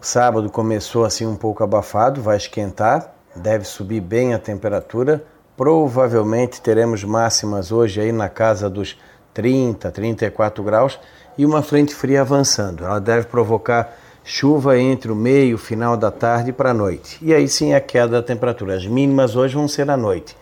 sábado 0.00 0.48
começou 0.48 1.04
assim 1.04 1.26
um 1.26 1.36
pouco 1.36 1.62
abafado, 1.62 2.22
vai 2.22 2.38
esquentar, 2.38 3.12
deve 3.36 3.66
subir 3.66 4.00
bem 4.00 4.32
a 4.32 4.38
temperatura. 4.38 5.22
Provavelmente 5.58 6.62
teremos 6.62 7.04
máximas 7.04 7.70
hoje 7.70 8.00
aí 8.00 8.12
na 8.12 8.30
casa 8.30 8.70
dos 8.70 8.98
30, 9.34 9.90
34 9.90 10.64
graus 10.64 10.98
e 11.36 11.44
uma 11.44 11.60
frente 11.60 11.94
fria 11.94 12.22
avançando. 12.22 12.82
Ela 12.82 12.98
deve 12.98 13.26
provocar 13.26 13.94
chuva 14.24 14.78
entre 14.78 15.12
o 15.12 15.14
meio 15.14 15.56
o 15.56 15.58
final 15.58 15.98
da 15.98 16.10
tarde 16.10 16.50
para 16.50 16.70
a 16.70 16.74
noite. 16.74 17.18
E 17.20 17.34
aí 17.34 17.46
sim 17.46 17.74
a 17.74 17.80
queda 17.80 18.08
da 18.08 18.22
temperatura. 18.22 18.74
As 18.74 18.86
mínimas 18.86 19.36
hoje 19.36 19.54
vão 19.54 19.68
ser 19.68 19.90
à 19.90 19.98
noite. 19.98 20.34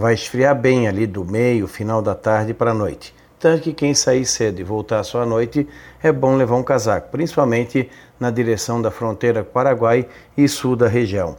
Vai 0.00 0.14
esfriar 0.14 0.58
bem 0.58 0.88
ali 0.88 1.06
do 1.06 1.26
meio, 1.26 1.66
final 1.66 2.00
da 2.00 2.14
tarde 2.14 2.54
para 2.54 2.70
a 2.70 2.74
noite. 2.74 3.14
Tanto 3.38 3.64
que 3.64 3.74
quem 3.74 3.92
sair 3.92 4.24
cedo 4.24 4.58
e 4.58 4.64
voltar 4.64 5.04
só 5.04 5.20
à 5.20 5.26
noite 5.26 5.68
é 6.02 6.10
bom 6.10 6.36
levar 6.36 6.56
um 6.56 6.62
casaco, 6.62 7.10
principalmente 7.10 7.86
na 8.18 8.30
direção 8.30 8.80
da 8.80 8.90
fronteira 8.90 9.44
Paraguai 9.44 10.08
e 10.34 10.48
sul 10.48 10.74
da 10.74 10.88
região. 10.88 11.36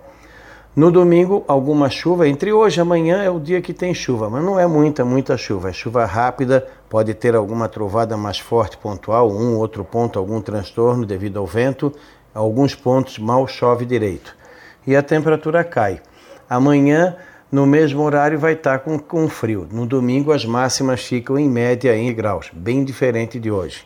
No 0.76 0.92
domingo, 0.92 1.44
alguma 1.48 1.90
chuva. 1.90 2.28
Entre 2.28 2.54
hoje 2.54 2.80
e 2.80 2.82
amanhã 2.82 3.24
é 3.24 3.32
o 3.32 3.40
dia 3.40 3.64
que 3.64 3.74
tem 3.74 3.96
chuva, 3.96 4.30
mas 4.30 4.44
não 4.44 4.60
é 4.60 4.68
muita, 4.68 5.04
muita 5.04 5.36
chuva. 5.38 5.70
É 5.70 5.74
chuva 5.74 6.06
rápida, 6.06 6.68
pode 6.88 7.16
ter 7.16 7.36
alguma 7.36 7.68
trovada 7.68 8.16
mais 8.16 8.38
forte, 8.38 8.78
pontual, 8.78 9.32
um 9.32 9.58
outro 9.58 9.84
ponto, 9.84 10.20
algum 10.20 10.40
transtorno 10.40 11.04
devido 11.04 11.40
ao 11.40 11.48
vento. 11.48 11.92
Alguns 12.32 12.76
pontos 12.76 13.18
mal 13.18 13.48
chove 13.48 13.86
direito. 13.86 14.38
E 14.86 14.96
a 14.96 15.02
temperatura 15.02 15.64
cai. 15.64 16.00
Amanhã, 16.48 17.18
no 17.52 17.66
mesmo 17.66 18.02
horário, 18.02 18.40
vai 18.40 18.54
estar 18.54 18.80
com, 18.80 18.98
com 18.98 19.28
frio. 19.28 19.68
No 19.72 19.86
domingo, 19.86 20.32
as 20.32 20.46
máximas 20.46 21.04
ficam 21.04 21.38
em 21.38 21.50
média 21.50 21.96
em 21.96 22.14
graus, 22.14 22.50
bem 22.54 22.84
diferente 22.84 23.40
de 23.40 23.52
hoje. 23.52 23.86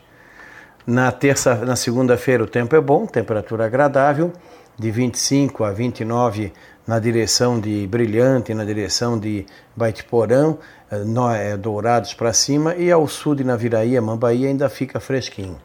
Na 0.86 1.12
terça, 1.12 1.55
na 1.55 1.75
segunda-feira, 1.75 2.43
o 2.43 2.48
tempo 2.48 2.75
é 2.75 2.81
bom, 2.81 3.07
temperatura 3.07 3.65
agradável, 3.65 4.31
de 4.77 4.91
25 4.91 5.63
a 5.63 5.72
29 5.72 6.53
na 6.86 7.00
direção 7.00 7.60
de 7.60 7.88
Brilhante, 7.88 8.53
na 8.53 8.63
direção 8.63 9.17
de 9.17 9.45
Baitiporã, 9.75 10.55
eh, 10.91 11.51
é, 11.51 11.57
Dourados 11.57 12.13
para 12.13 12.31
cima, 12.34 12.75
e 12.75 12.91
ao 12.91 13.07
sul 13.07 13.34
de 13.34 13.43
Naviraí, 13.43 14.00
Mambaí, 14.00 14.45
ainda 14.45 14.69
fica 14.69 15.00
fresquinho. 15.00 15.57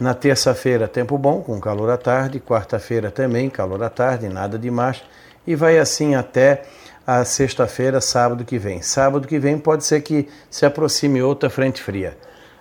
Na 0.00 0.12
terça-feira, 0.12 0.88
tempo 0.88 1.16
bom, 1.16 1.40
com 1.40 1.60
calor 1.60 1.90
à 1.90 1.96
tarde, 1.96 2.40
quarta-feira 2.40 3.12
também, 3.12 3.48
calor 3.48 3.80
à 3.84 3.88
tarde, 3.88 4.28
nada 4.28 4.58
demais, 4.58 5.04
e 5.46 5.54
vai 5.54 5.78
assim 5.78 6.16
até 6.16 6.64
a 7.06 7.24
sexta-feira, 7.24 8.00
sábado 8.00 8.44
que 8.44 8.58
vem. 8.58 8.80
Sábado 8.80 9.28
que 9.28 9.38
vem 9.38 9.58
pode 9.58 9.84
ser 9.84 10.00
que 10.00 10.26
se 10.50 10.64
aproxime 10.64 11.22
outra 11.22 11.50
frente 11.50 11.82
fria. 11.82 12.16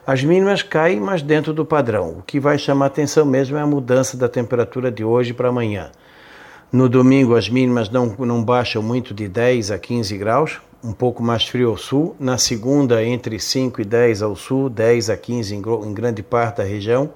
As 0.05 0.21
mínimas 0.21 0.61
caem, 0.61 0.99
mas 0.99 1.21
dentro 1.21 1.53
do 1.53 1.65
padrão. 1.65 2.17
O 2.19 2.21
que 2.21 2.39
vai 2.39 2.57
chamar 2.57 2.87
atenção 2.87 3.25
mesmo 3.25 3.55
é 3.55 3.61
a 3.61 3.67
mudança 3.67 4.17
da 4.17 4.27
temperatura 4.27 4.91
de 4.91 5.03
hoje 5.03 5.33
para 5.33 5.47
amanhã. 5.47 5.91
No 6.69 6.89
domingo, 6.89 7.35
as 7.35 7.47
mínimas 7.47 7.89
não, 7.89 8.07
não 8.19 8.43
baixam 8.43 8.81
muito 8.81 9.13
de 9.13 9.29
10 9.29 9.71
a 9.71 9.79
15 9.79 10.17
graus, 10.17 10.59
um 10.83 10.91
pouco 10.91 11.23
mais 11.23 11.47
frio 11.47 11.69
ao 11.69 11.77
sul. 11.77 12.15
Na 12.19 12.37
segunda, 12.37 13.01
entre 13.01 13.39
5 13.39 13.79
e 13.79 13.85
10 13.85 14.21
ao 14.21 14.35
sul, 14.35 14.69
10 14.69 15.09
a 15.09 15.15
15 15.15 15.55
em, 15.55 15.93
grande 15.93 16.21
parte 16.21 16.57
da 16.57 16.63
região. 16.63 17.11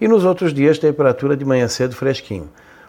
E 0.00 0.08
nos 0.08 0.24
outros 0.24 0.54
dias, 0.54 0.78
temperatura 0.78 1.36
de 1.36 1.44
manhã 1.44 1.68
cedo 1.68 1.94
fresquinho. 1.94 2.48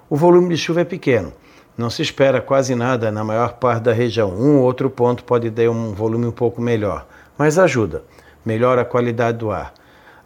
O 0.09 0.15
volume 0.15 0.49
de 0.49 0.57
chuva 0.57 0.81
é 0.81 0.85
pequeno. 0.85 1.33
Não 1.81 1.89
se 1.89 2.03
espera 2.03 2.39
quase 2.39 2.75
nada 2.75 3.11
na 3.11 3.23
maior 3.23 3.53
parte 3.53 3.81
da 3.81 3.91
região. 3.91 4.29
Um 4.29 4.57
ou 4.57 4.65
outro 4.65 4.87
ponto 4.87 5.23
pode 5.23 5.49
ter 5.49 5.67
um 5.67 5.93
volume 5.93 6.27
um 6.27 6.31
pouco 6.31 6.61
melhor, 6.61 7.07
mas 7.35 7.57
ajuda, 7.57 8.03
melhora 8.45 8.83
a 8.83 8.85
qualidade 8.85 9.39
do 9.39 9.49
ar. 9.49 9.73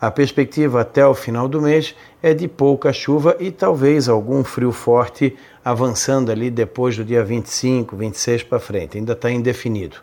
A 0.01 0.11
perspectiva 0.11 0.81
até 0.81 1.07
o 1.07 1.15
final 1.15 1.47
do 1.47 1.61
mês 1.61 1.95
é 2.21 2.33
de 2.33 2.45
pouca 2.49 2.91
chuva 2.91 3.37
e 3.39 3.51
talvez 3.51 4.09
algum 4.09 4.43
frio 4.43 4.73
forte 4.73 5.33
avançando 5.63 6.29
ali 6.29 6.51
depois 6.51 6.97
do 6.97 7.05
dia 7.05 7.23
25, 7.23 7.95
26 7.95 8.43
para 8.43 8.59
frente. 8.59 8.97
Ainda 8.97 9.13
está 9.13 9.31
indefinido. 9.31 9.95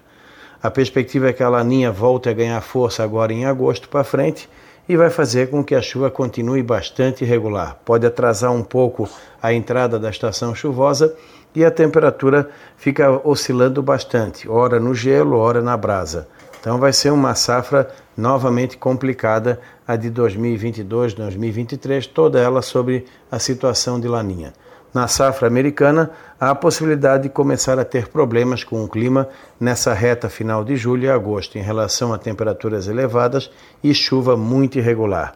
A 0.62 0.70
perspectiva 0.70 1.28
é 1.28 1.32
que 1.34 1.42
a 1.42 1.50
laninha 1.50 1.92
volte 1.92 2.30
a 2.30 2.32
ganhar 2.32 2.62
força 2.62 3.04
agora 3.04 3.30
em 3.30 3.44
agosto 3.44 3.90
para 3.90 4.02
frente 4.02 4.48
e 4.88 4.96
vai 4.96 5.10
fazer 5.10 5.50
com 5.50 5.62
que 5.62 5.74
a 5.74 5.82
chuva 5.82 6.10
continue 6.10 6.62
bastante 6.62 7.24
irregular. 7.24 7.76
Pode 7.84 8.06
atrasar 8.06 8.52
um 8.52 8.62
pouco 8.62 9.06
a 9.42 9.52
entrada 9.52 9.98
da 9.98 10.08
estação 10.08 10.54
chuvosa 10.54 11.14
e 11.54 11.64
a 11.64 11.70
temperatura 11.70 12.48
fica 12.76 13.10
oscilando 13.26 13.82
bastante, 13.82 14.48
ora 14.48 14.80
no 14.80 14.94
gelo, 14.94 15.36
ora 15.36 15.60
na 15.60 15.76
brasa. 15.76 16.28
Então 16.60 16.78
vai 16.78 16.92
ser 16.92 17.10
uma 17.10 17.34
safra 17.34 17.88
novamente 18.16 18.76
complicada, 18.76 19.60
a 19.86 19.96
de 19.96 20.08
2022, 20.10 21.12
2023, 21.14 22.06
toda 22.06 22.40
ela 22.40 22.62
sobre 22.62 23.04
a 23.30 23.38
situação 23.38 23.98
de 23.98 24.06
laninha. 24.06 24.52
Na 24.94 25.08
safra 25.08 25.48
americana, 25.48 26.10
há 26.38 26.50
a 26.50 26.54
possibilidade 26.54 27.24
de 27.24 27.30
começar 27.30 27.78
a 27.78 27.84
ter 27.84 28.08
problemas 28.08 28.62
com 28.62 28.84
o 28.84 28.88
clima 28.88 29.28
nessa 29.58 29.94
reta 29.94 30.28
final 30.28 30.62
de 30.62 30.76
julho 30.76 31.04
e 31.04 31.10
agosto, 31.10 31.56
em 31.56 31.62
relação 31.62 32.12
a 32.12 32.18
temperaturas 32.18 32.86
elevadas 32.86 33.50
e 33.82 33.94
chuva 33.94 34.36
muito 34.36 34.78
irregular. 34.78 35.34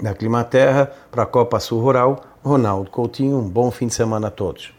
Da 0.00 0.14
Climaterra 0.14 0.92
para 1.10 1.22
a 1.22 1.26
Copa 1.26 1.58
Sul 1.58 1.80
Rural, 1.80 2.22
Ronaldo 2.44 2.90
Coutinho, 2.90 3.38
um 3.38 3.48
bom 3.48 3.70
fim 3.70 3.86
de 3.86 3.94
semana 3.94 4.28
a 4.28 4.30
todos. 4.30 4.72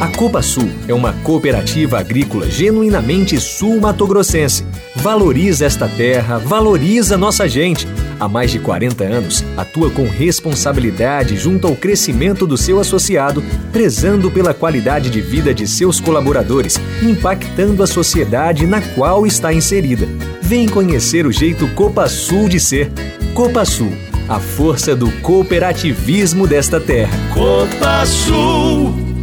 A 0.00 0.08
Copa 0.08 0.42
Sul 0.42 0.68
é 0.88 0.92
uma 0.92 1.12
cooperativa 1.12 2.00
agrícola 2.00 2.50
genuinamente 2.50 3.40
sul-matogrossense. 3.40 4.66
Valoriza 4.96 5.64
esta 5.64 5.86
terra, 5.86 6.38
valoriza 6.38 7.16
nossa 7.16 7.48
gente. 7.48 7.86
Há 8.18 8.26
mais 8.26 8.50
de 8.50 8.58
40 8.58 9.04
anos, 9.04 9.44
atua 9.56 9.90
com 9.90 10.08
responsabilidade 10.08 11.36
junto 11.36 11.68
ao 11.68 11.76
crescimento 11.76 12.44
do 12.44 12.56
seu 12.56 12.80
associado, 12.80 13.42
prezando 13.72 14.30
pela 14.30 14.52
qualidade 14.52 15.10
de 15.10 15.20
vida 15.20 15.54
de 15.54 15.66
seus 15.66 16.00
colaboradores, 16.00 16.76
impactando 17.00 17.82
a 17.82 17.86
sociedade 17.86 18.66
na 18.66 18.80
qual 18.80 19.24
está 19.24 19.52
inserida. 19.52 20.08
Vem 20.42 20.68
conhecer 20.68 21.24
o 21.24 21.32
jeito 21.32 21.68
Copa 21.68 22.08
Sul 22.08 22.48
de 22.48 22.58
ser. 22.58 22.90
Copa 23.32 23.64
Sul, 23.64 23.92
a 24.28 24.40
força 24.40 24.96
do 24.96 25.10
cooperativismo 25.20 26.48
desta 26.48 26.80
terra. 26.80 27.16
Copa 27.32 28.04
Sul. 28.06 29.13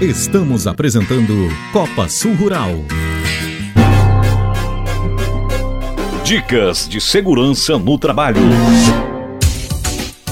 Estamos 0.00 0.66
apresentando 0.66 1.34
Copa 1.74 2.08
Sul 2.08 2.34
Rural. 2.34 2.70
Dicas 6.24 6.88
de 6.88 6.98
segurança 7.02 7.78
no 7.78 7.98
trabalho. 7.98 8.40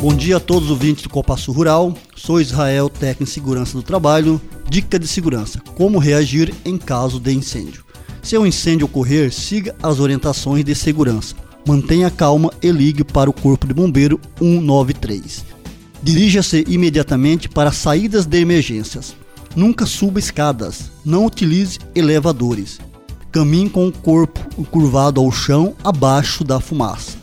Bom 0.00 0.14
dia 0.14 0.38
a 0.38 0.40
todos 0.40 0.64
os 0.64 0.70
ouvintes 0.70 1.02
do 1.02 1.10
Copa 1.10 1.36
Sul 1.36 1.52
Rural. 1.52 1.94
Sou 2.16 2.40
Israel, 2.40 2.88
técnico 2.88 3.24
em 3.24 3.26
segurança 3.26 3.76
do 3.76 3.82
trabalho. 3.82 4.40
Dica 4.70 4.98
de 4.98 5.06
segurança: 5.06 5.60
como 5.76 5.98
reagir 5.98 6.54
em 6.64 6.78
caso 6.78 7.20
de 7.20 7.34
incêndio. 7.34 7.84
Se 8.22 8.38
um 8.38 8.46
incêndio 8.46 8.86
ocorrer, 8.86 9.30
siga 9.30 9.76
as 9.82 10.00
orientações 10.00 10.64
de 10.64 10.74
segurança. 10.74 11.34
Mantenha 11.66 12.10
calma 12.10 12.50
e 12.62 12.70
ligue 12.70 13.04
para 13.04 13.28
o 13.28 13.34
Corpo 13.34 13.66
de 13.66 13.74
Bombeiro 13.74 14.18
193. 14.38 15.44
Dirija-se 16.02 16.64
imediatamente 16.66 17.50
para 17.50 17.70
saídas 17.70 18.24
de 18.24 18.40
emergências. 18.40 19.14
Nunca 19.56 19.86
suba 19.86 20.18
escadas. 20.18 20.90
Não 21.04 21.26
utilize 21.26 21.78
elevadores. 21.94 22.78
Caminhe 23.32 23.68
com 23.68 23.88
o 23.88 23.92
corpo 23.92 24.64
curvado 24.66 25.20
ao 25.20 25.30
chão 25.30 25.74
abaixo 25.82 26.44
da 26.44 26.60
fumaça. 26.60 27.18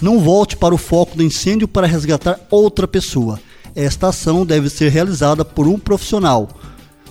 Não 0.00 0.20
volte 0.20 0.56
para 0.56 0.74
o 0.74 0.78
foco 0.78 1.16
do 1.16 1.22
incêndio 1.22 1.68
para 1.68 1.86
resgatar 1.86 2.40
outra 2.50 2.88
pessoa. 2.88 3.38
Esta 3.74 4.08
ação 4.08 4.46
deve 4.46 4.70
ser 4.70 4.90
realizada 4.90 5.44
por 5.44 5.66
um 5.66 5.78
profissional. 5.78 6.48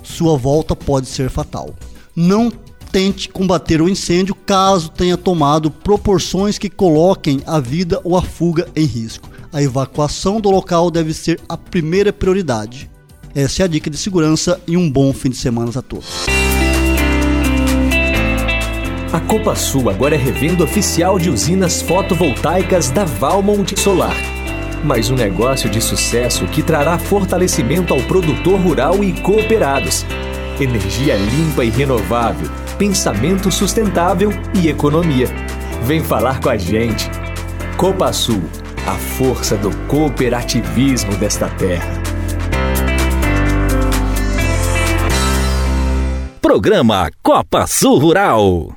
Sua 0.03 0.37
volta 0.37 0.75
pode 0.75 1.07
ser 1.07 1.29
fatal. 1.29 1.75
Não 2.15 2.51
tente 2.91 3.29
combater 3.29 3.81
o 3.81 3.87
incêndio 3.87 4.33
caso 4.33 4.89
tenha 4.89 5.15
tomado 5.15 5.69
proporções 5.69 6.57
que 6.57 6.69
coloquem 6.69 7.41
a 7.45 7.59
vida 7.59 8.01
ou 8.03 8.17
a 8.17 8.21
fuga 8.21 8.67
em 8.75 8.85
risco. 8.85 9.29
A 9.53 9.61
evacuação 9.61 10.41
do 10.41 10.49
local 10.49 10.89
deve 10.89 11.13
ser 11.13 11.39
a 11.47 11.55
primeira 11.55 12.11
prioridade. 12.11 12.89
Essa 13.35 13.63
é 13.63 13.65
a 13.65 13.67
dica 13.67 13.89
de 13.89 13.97
segurança 13.97 14.59
e 14.67 14.75
um 14.75 14.89
bom 14.89 15.13
fim 15.13 15.29
de 15.29 15.37
semana 15.37 15.71
a 15.75 15.81
todos. 15.81 16.25
A 19.13 19.19
Copa 19.19 19.55
Sul 19.55 19.89
agora 19.89 20.15
é 20.15 20.17
revenda 20.17 20.63
oficial 20.63 21.19
de 21.19 21.29
usinas 21.29 21.81
fotovoltaicas 21.81 22.91
da 22.91 23.05
Valmont 23.05 23.79
Solar. 23.79 24.15
Mais 24.83 25.09
um 25.09 25.15
negócio 25.15 25.69
de 25.69 25.81
sucesso 25.81 26.45
que 26.47 26.63
trará 26.63 26.97
fortalecimento 26.97 27.93
ao 27.93 28.01
produtor 28.03 28.59
rural 28.59 29.03
e 29.03 29.19
cooperados. 29.21 30.05
Energia 30.59 31.15
limpa 31.15 31.65
e 31.65 31.69
renovável, 31.69 32.49
pensamento 32.77 33.51
sustentável 33.51 34.31
e 34.53 34.67
economia. 34.67 35.27
Vem 35.83 36.03
falar 36.03 36.39
com 36.39 36.49
a 36.49 36.57
gente. 36.57 37.09
Copa 37.77 38.11
Sul, 38.13 38.41
a 38.87 38.95
força 38.95 39.57
do 39.57 39.75
cooperativismo 39.87 41.15
desta 41.17 41.49
terra. 41.49 41.98
Programa 46.41 47.11
Copa 47.21 47.67
Sul 47.67 47.99
Rural. 47.99 48.73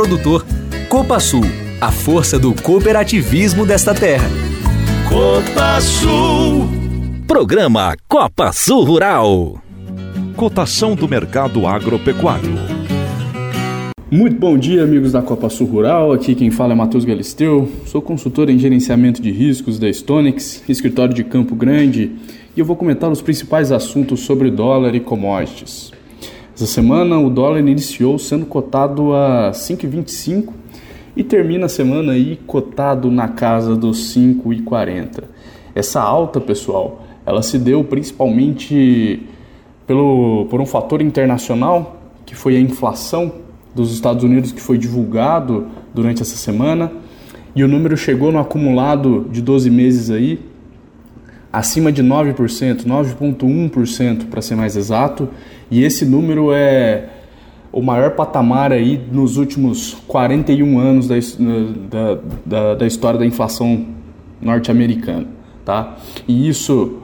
produtor. 0.00 0.46
Copa 0.88 1.20
Sul, 1.20 1.42
a 1.78 1.92
força 1.92 2.38
do 2.38 2.54
cooperativismo 2.54 3.66
desta 3.66 3.94
terra. 3.94 4.26
Copa 5.06 5.78
Sul. 5.78 6.66
Programa 7.26 7.94
Copa 8.08 8.50
Sul 8.50 8.82
Rural. 8.82 9.62
Cotação 10.34 10.94
do 10.94 11.06
mercado 11.06 11.66
agropecuário. 11.66 12.54
Muito 14.10 14.38
bom 14.38 14.56
dia, 14.56 14.84
amigos 14.84 15.12
da 15.12 15.20
Copa 15.20 15.50
Sul 15.50 15.66
Rural. 15.66 16.12
Aqui 16.12 16.34
quem 16.34 16.50
fala 16.50 16.72
é 16.72 16.76
Matheus 16.76 17.04
Galisteu. 17.04 17.70
Sou 17.84 18.00
consultor 18.00 18.48
em 18.48 18.58
gerenciamento 18.58 19.20
de 19.20 19.30
riscos 19.30 19.78
da 19.78 19.92
Stonex, 19.92 20.64
escritório 20.66 21.12
de 21.12 21.24
Campo 21.24 21.54
Grande, 21.54 22.12
e 22.56 22.60
eu 22.60 22.64
vou 22.64 22.74
comentar 22.74 23.12
os 23.12 23.20
principais 23.20 23.70
assuntos 23.70 24.20
sobre 24.20 24.50
dólar 24.50 24.94
e 24.94 25.00
commodities. 25.00 25.92
Essa 26.60 26.66
semana 26.66 27.18
o 27.18 27.30
dólar 27.30 27.58
iniciou 27.58 28.18
sendo 28.18 28.44
cotado 28.44 29.14
a 29.14 29.50
5,25 29.50 30.52
e 31.16 31.24
termina 31.24 31.64
a 31.64 31.68
semana 31.70 32.12
aí 32.12 32.38
cotado 32.46 33.10
na 33.10 33.28
casa 33.28 33.74
dos 33.74 34.14
5,40. 34.14 35.24
Essa 35.74 36.02
alta, 36.02 36.38
pessoal, 36.38 37.02
ela 37.24 37.40
se 37.40 37.58
deu 37.58 37.82
principalmente 37.82 39.22
pelo, 39.86 40.48
por 40.50 40.60
um 40.60 40.66
fator 40.66 41.00
internacional, 41.00 41.96
que 42.26 42.36
foi 42.36 42.58
a 42.58 42.60
inflação 42.60 43.32
dos 43.74 43.90
Estados 43.94 44.22
Unidos 44.22 44.52
que 44.52 44.60
foi 44.60 44.76
divulgado 44.76 45.66
durante 45.94 46.20
essa 46.20 46.36
semana, 46.36 46.92
e 47.56 47.64
o 47.64 47.68
número 47.68 47.96
chegou 47.96 48.30
no 48.30 48.38
acumulado 48.38 49.26
de 49.32 49.40
12 49.40 49.70
meses 49.70 50.10
aí 50.10 50.38
acima 51.52 51.90
de 51.90 52.02
9%, 52.02 52.84
9.1% 52.84 54.26
para 54.26 54.40
ser 54.40 54.54
mais 54.54 54.76
exato, 54.76 55.28
e 55.70 55.82
esse 55.82 56.04
número 56.04 56.52
é 56.52 57.08
o 57.72 57.82
maior 57.82 58.12
patamar 58.12 58.72
aí 58.72 59.00
nos 59.12 59.36
últimos 59.36 59.96
41 60.06 60.78
anos 60.78 61.08
da, 61.08 61.16
da, 61.16 62.18
da, 62.44 62.74
da 62.74 62.86
história 62.86 63.18
da 63.18 63.26
inflação 63.26 63.86
norte-americana, 64.40 65.26
tá? 65.64 65.96
E 66.26 66.48
isso 66.48 66.98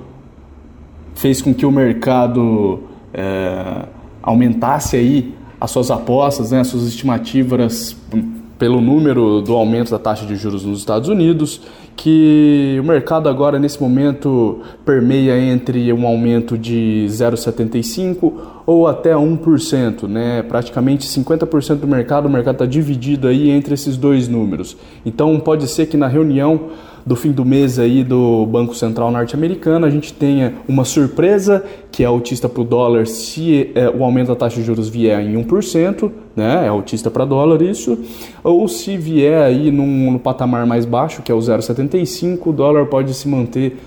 fez 1.14 1.40
com 1.40 1.54
que 1.54 1.64
o 1.64 1.70
mercado 1.70 2.80
é, 3.14 3.84
aumentasse 4.22 4.96
aí 4.96 5.34
as 5.60 5.70
suas 5.70 5.90
apostas, 5.90 6.50
né, 6.50 6.60
as 6.60 6.66
suas 6.66 6.86
estimativas 6.86 7.96
pelo 8.58 8.80
número 8.80 9.40
do 9.40 9.54
aumento 9.54 9.90
da 9.90 9.98
taxa 9.98 10.26
de 10.26 10.36
juros 10.36 10.64
nos 10.64 10.80
Estados 10.80 11.08
Unidos 11.08 11.62
que 11.96 12.76
o 12.78 12.84
mercado 12.84 13.28
agora 13.28 13.58
nesse 13.58 13.80
momento 13.80 14.60
permeia 14.84 15.38
entre 15.38 15.90
um 15.92 16.06
aumento 16.06 16.58
de 16.58 17.06
0,75 17.08 18.32
ou 18.66 18.86
até 18.86 19.14
1%, 19.14 20.06
né? 20.06 20.42
Praticamente 20.42 21.08
50% 21.08 21.76
do 21.76 21.88
mercado, 21.88 22.26
o 22.26 22.30
mercado 22.30 22.56
está 22.56 22.66
dividido 22.66 23.26
aí 23.26 23.50
entre 23.50 23.72
esses 23.74 23.96
dois 23.96 24.28
números. 24.28 24.76
Então 25.06 25.40
pode 25.40 25.66
ser 25.68 25.86
que 25.86 25.96
na 25.96 26.06
reunião 26.06 26.68
do 27.06 27.14
fim 27.14 27.30
do 27.30 27.44
mês 27.44 27.78
aí 27.78 28.02
do 28.02 28.44
Banco 28.46 28.74
Central 28.74 29.12
norte-americano 29.12 29.86
a 29.86 29.90
gente 29.90 30.12
tenha 30.12 30.54
uma 30.66 30.84
surpresa 30.84 31.64
que 31.92 32.02
é 32.02 32.06
autista 32.06 32.48
para 32.48 32.60
o 32.60 32.64
dólar 32.64 33.06
se 33.06 33.70
é, 33.76 33.88
o 33.88 34.02
aumento 34.02 34.28
da 34.28 34.34
taxa 34.34 34.56
de 34.56 34.64
juros 34.64 34.88
vier 34.88 35.20
em 35.20 35.34
1%, 35.42 36.10
né? 36.34 36.64
É 36.64 36.68
autista 36.68 37.08
para 37.08 37.24
dólar 37.24 37.62
isso, 37.62 37.96
ou 38.42 38.66
se 38.66 38.96
vier 38.96 39.40
aí 39.40 39.70
num, 39.70 40.10
num 40.10 40.18
patamar 40.18 40.66
mais 40.66 40.84
baixo, 40.84 41.22
que 41.22 41.30
é 41.30 41.34
o 41.34 41.38
0,75, 41.38 42.48
o 42.48 42.52
dólar 42.52 42.86
pode 42.86 43.14
se 43.14 43.28
manter 43.28 43.78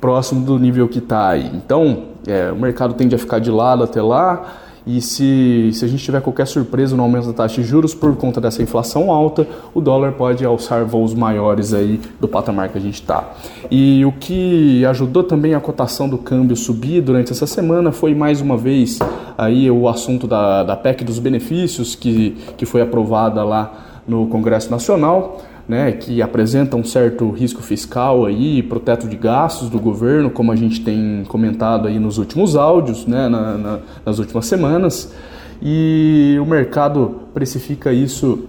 próximo 0.00 0.44
do 0.44 0.56
nível 0.58 0.86
que 0.86 0.98
está 0.98 1.30
aí. 1.30 1.50
Então, 1.54 2.04
é, 2.26 2.52
o 2.52 2.56
mercado 2.56 2.94
tende 2.94 3.14
a 3.14 3.18
ficar 3.18 3.40
de 3.40 3.50
lado 3.50 3.82
até 3.82 4.00
lá 4.00 4.67
e 4.86 5.00
se, 5.00 5.70
se 5.72 5.84
a 5.84 5.88
gente 5.88 6.02
tiver 6.02 6.20
qualquer 6.20 6.46
surpresa 6.46 6.96
no 6.96 7.02
aumento 7.02 7.26
da 7.26 7.32
taxa 7.32 7.60
de 7.60 7.66
juros 7.66 7.94
por 7.94 8.16
conta 8.16 8.40
dessa 8.40 8.62
inflação 8.62 9.10
alta, 9.10 9.46
o 9.74 9.80
dólar 9.80 10.12
pode 10.12 10.44
alçar 10.44 10.84
voos 10.84 11.14
maiores 11.14 11.74
aí 11.74 12.00
do 12.20 12.26
patamar 12.26 12.68
que 12.68 12.78
a 12.78 12.80
gente 12.80 12.94
está. 12.94 13.32
E 13.70 14.04
o 14.04 14.12
que 14.12 14.84
ajudou 14.86 15.24
também 15.24 15.54
a 15.54 15.60
cotação 15.60 16.08
do 16.08 16.18
câmbio 16.18 16.56
subir 16.56 17.00
durante 17.00 17.32
essa 17.32 17.46
semana 17.46 17.92
foi 17.92 18.14
mais 18.14 18.40
uma 18.40 18.56
vez 18.56 18.98
aí 19.36 19.70
o 19.70 19.88
assunto 19.88 20.26
da, 20.26 20.62
da 20.62 20.76
PEC 20.76 21.04
dos 21.04 21.18
benefícios 21.18 21.94
que, 21.94 22.36
que 22.56 22.66
foi 22.66 22.80
aprovada 22.80 23.42
lá 23.44 24.02
no 24.06 24.26
Congresso 24.26 24.70
Nacional 24.70 25.38
né, 25.68 25.92
que 25.92 26.22
apresenta 26.22 26.76
um 26.76 26.82
certo 26.82 27.30
risco 27.30 27.60
fiscal 27.60 28.24
aí 28.24 28.62
para 28.62 28.78
o 28.78 28.80
teto 28.80 29.06
de 29.06 29.16
gastos 29.16 29.68
do 29.68 29.78
governo, 29.78 30.30
como 30.30 30.50
a 30.50 30.56
gente 30.56 30.80
tem 30.80 31.24
comentado 31.28 31.86
aí 31.86 31.98
nos 31.98 32.16
últimos 32.16 32.56
áudios, 32.56 33.06
né, 33.06 33.28
na, 33.28 33.58
na, 33.58 33.78
nas 34.04 34.18
últimas 34.18 34.46
semanas, 34.46 35.12
e 35.60 36.38
o 36.40 36.46
mercado 36.46 37.20
precifica 37.34 37.92
isso 37.92 38.46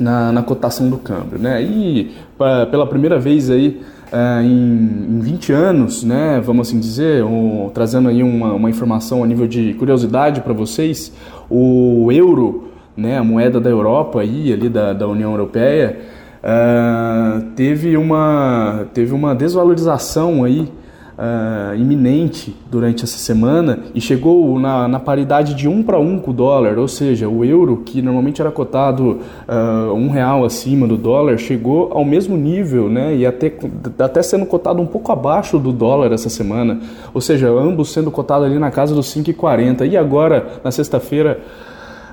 na, 0.00 0.32
na 0.32 0.42
cotação 0.42 0.90
do 0.90 0.98
câmbio, 0.98 1.38
né, 1.38 1.62
e 1.62 2.10
pra, 2.36 2.66
pela 2.66 2.86
primeira 2.86 3.20
vez 3.20 3.50
aí 3.50 3.80
é, 4.10 4.42
em, 4.42 5.16
em 5.16 5.20
20 5.20 5.52
anos, 5.52 6.02
né, 6.02 6.42
vamos 6.44 6.66
assim 6.66 6.80
dizer, 6.80 7.22
um, 7.22 7.70
trazendo 7.72 8.08
aí 8.08 8.20
uma, 8.20 8.54
uma 8.54 8.68
informação 8.68 9.22
a 9.22 9.26
nível 9.28 9.46
de 9.46 9.74
curiosidade 9.74 10.40
para 10.40 10.52
vocês, 10.52 11.12
o 11.48 12.10
euro, 12.10 12.68
né, 12.96 13.16
a 13.16 13.22
moeda 13.22 13.60
da 13.60 13.70
Europa 13.70 14.22
aí, 14.22 14.52
ali 14.52 14.68
da, 14.68 14.92
da 14.92 15.06
União 15.06 15.30
Europeia, 15.30 16.17
uh, 16.42 17.42
teve, 17.56 17.96
uma, 17.96 18.86
teve 18.92 19.12
uma 19.12 19.34
desvalorização 19.34 20.44
aí 20.44 20.70
uh, 21.18 21.74
iminente 21.74 22.56
durante 22.70 23.02
essa 23.02 23.18
semana 23.18 23.80
e 23.94 24.00
chegou 24.00 24.58
na, 24.58 24.86
na 24.86 25.00
paridade 25.00 25.54
de 25.54 25.66
um 25.66 25.82
para 25.82 25.98
um 25.98 26.18
com 26.18 26.30
o 26.30 26.34
dólar, 26.34 26.78
ou 26.78 26.86
seja, 26.86 27.28
o 27.28 27.44
euro, 27.44 27.82
que 27.84 28.00
normalmente 28.00 28.40
era 28.40 28.50
cotado 28.50 29.18
uh, 29.48 29.92
um 29.92 30.08
real 30.10 30.44
acima 30.44 30.86
do 30.86 30.96
dólar, 30.96 31.36
chegou 31.38 31.90
ao 31.92 32.04
mesmo 32.04 32.36
nível, 32.36 32.88
né, 32.88 33.16
e 33.16 33.26
até, 33.26 33.52
até 33.98 34.22
sendo 34.22 34.46
cotado 34.46 34.80
um 34.80 34.86
pouco 34.86 35.10
abaixo 35.10 35.58
do 35.58 35.72
dólar 35.72 36.12
essa 36.12 36.28
semana, 36.28 36.80
ou 37.12 37.20
seja, 37.20 37.50
ambos 37.50 37.92
sendo 37.92 38.10
cotados 38.10 38.46
ali 38.46 38.58
na 38.58 38.70
casa 38.70 38.94
dos 38.94 39.12
5,40. 39.14 39.90
E 39.90 39.96
agora, 39.96 40.60
na 40.62 40.70
sexta-feira, 40.70 41.40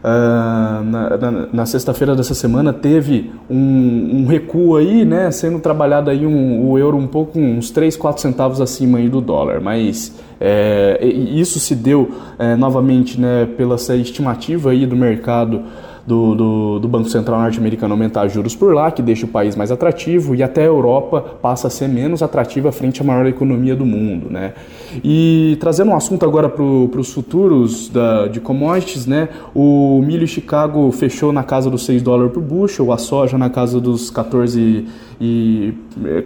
Uh, 0.06 0.84
na, 0.84 1.18
na, 1.18 1.32
na 1.52 1.66
sexta-feira 1.66 2.16
dessa 2.16 2.36
semana 2.36 2.72
teve 2.72 3.32
um, 3.50 4.20
um, 4.20 4.26
recuo 4.28 4.76
aí, 4.76 5.04
né, 5.04 5.32
sendo 5.32 5.58
trabalhado 5.58 6.12
aí 6.12 6.28
um, 6.28 6.70
o 6.70 6.78
euro 6.78 6.96
um 6.96 7.08
pouco 7.08 7.40
uns 7.40 7.72
3, 7.72 7.98
4 7.98 8.22
centavos 8.22 8.62
acima 8.62 9.00
aí 9.00 9.10
do 9.10 9.20
dólar, 9.20 9.60
mas 9.60 10.14
é, 10.40 11.04
isso 11.04 11.60
se 11.60 11.74
deu 11.74 12.12
é, 12.38 12.56
novamente 12.56 13.20
né, 13.20 13.48
pela 13.58 13.78
estimativa 13.78 14.70
aí 14.70 14.86
do 14.86 14.96
mercado 14.96 15.64
do, 16.06 16.36
do, 16.36 16.80
do 16.80 16.88
Banco 16.88 17.10
Central 17.10 17.42
norte-americano 17.42 17.94
aumentar 17.94 18.28
juros 18.28 18.56
por 18.56 18.74
lá, 18.74 18.92
que 18.92 19.02
deixa 19.02 19.26
o 19.26 19.30
país 19.30 19.56
mais 19.56 19.72
atrativo, 19.72 20.36
e 20.36 20.44
até 20.44 20.62
a 20.62 20.66
Europa 20.66 21.20
passa 21.42 21.68
a 21.68 21.70
ser 21.70 21.90
menos 21.90 22.22
atrativa 22.22 22.72
frente 22.72 23.02
à 23.02 23.04
maior 23.04 23.26
economia 23.26 23.76
do 23.76 23.86
mundo. 23.86 24.30
Né? 24.30 24.54
E 25.04 25.58
trazendo 25.60 25.92
um 25.92 25.96
assunto 25.96 26.26
agora 26.26 26.50
para 26.50 26.64
os 26.64 27.14
futuros 27.14 27.90
da, 27.90 28.28
de 28.28 28.40
commodities, 28.40 29.06
né? 29.06 29.30
o 29.54 30.02
milho 30.06 30.28
Chicago 30.28 30.92
fechou 30.92 31.32
na 31.32 31.44
casa 31.44 31.70
dos 31.70 31.86
6 31.86 32.02
dólares 32.02 32.34
por 32.34 32.44
bushel, 32.44 32.92
a 32.92 32.98
soja 32.98 33.38
na 33.38 33.50
casa 33.50 33.80
dos 33.80 34.10
14 34.10 34.86
e 35.20 35.74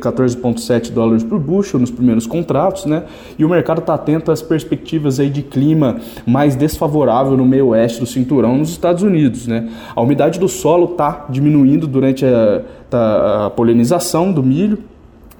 14,7 0.01 0.91
dólares 0.91 1.23
por 1.23 1.39
bushel 1.39 1.79
nos 1.79 1.91
primeiros 1.91 2.25
contratos, 2.25 2.85
né? 2.85 3.03
E 3.37 3.45
o 3.45 3.49
mercado 3.49 3.79
está 3.79 3.93
atento 3.93 4.31
às 4.31 4.41
perspectivas 4.41 5.19
aí 5.19 5.29
de 5.29 5.43
clima 5.43 5.97
mais 6.25 6.55
desfavorável 6.55 7.37
no 7.37 7.45
meio 7.45 7.67
oeste 7.67 7.99
do 7.99 8.07
cinturão 8.07 8.57
nos 8.57 8.69
Estados 8.69 9.03
Unidos, 9.03 9.45
né? 9.45 9.69
A 9.95 10.01
umidade 10.01 10.39
do 10.39 10.47
solo 10.47 10.85
está 10.91 11.27
diminuindo 11.29 11.85
durante 11.85 12.25
a, 12.25 12.61
tá, 12.89 13.45
a 13.45 13.49
polinização 13.51 14.31
do 14.31 14.41
milho, 14.41 14.79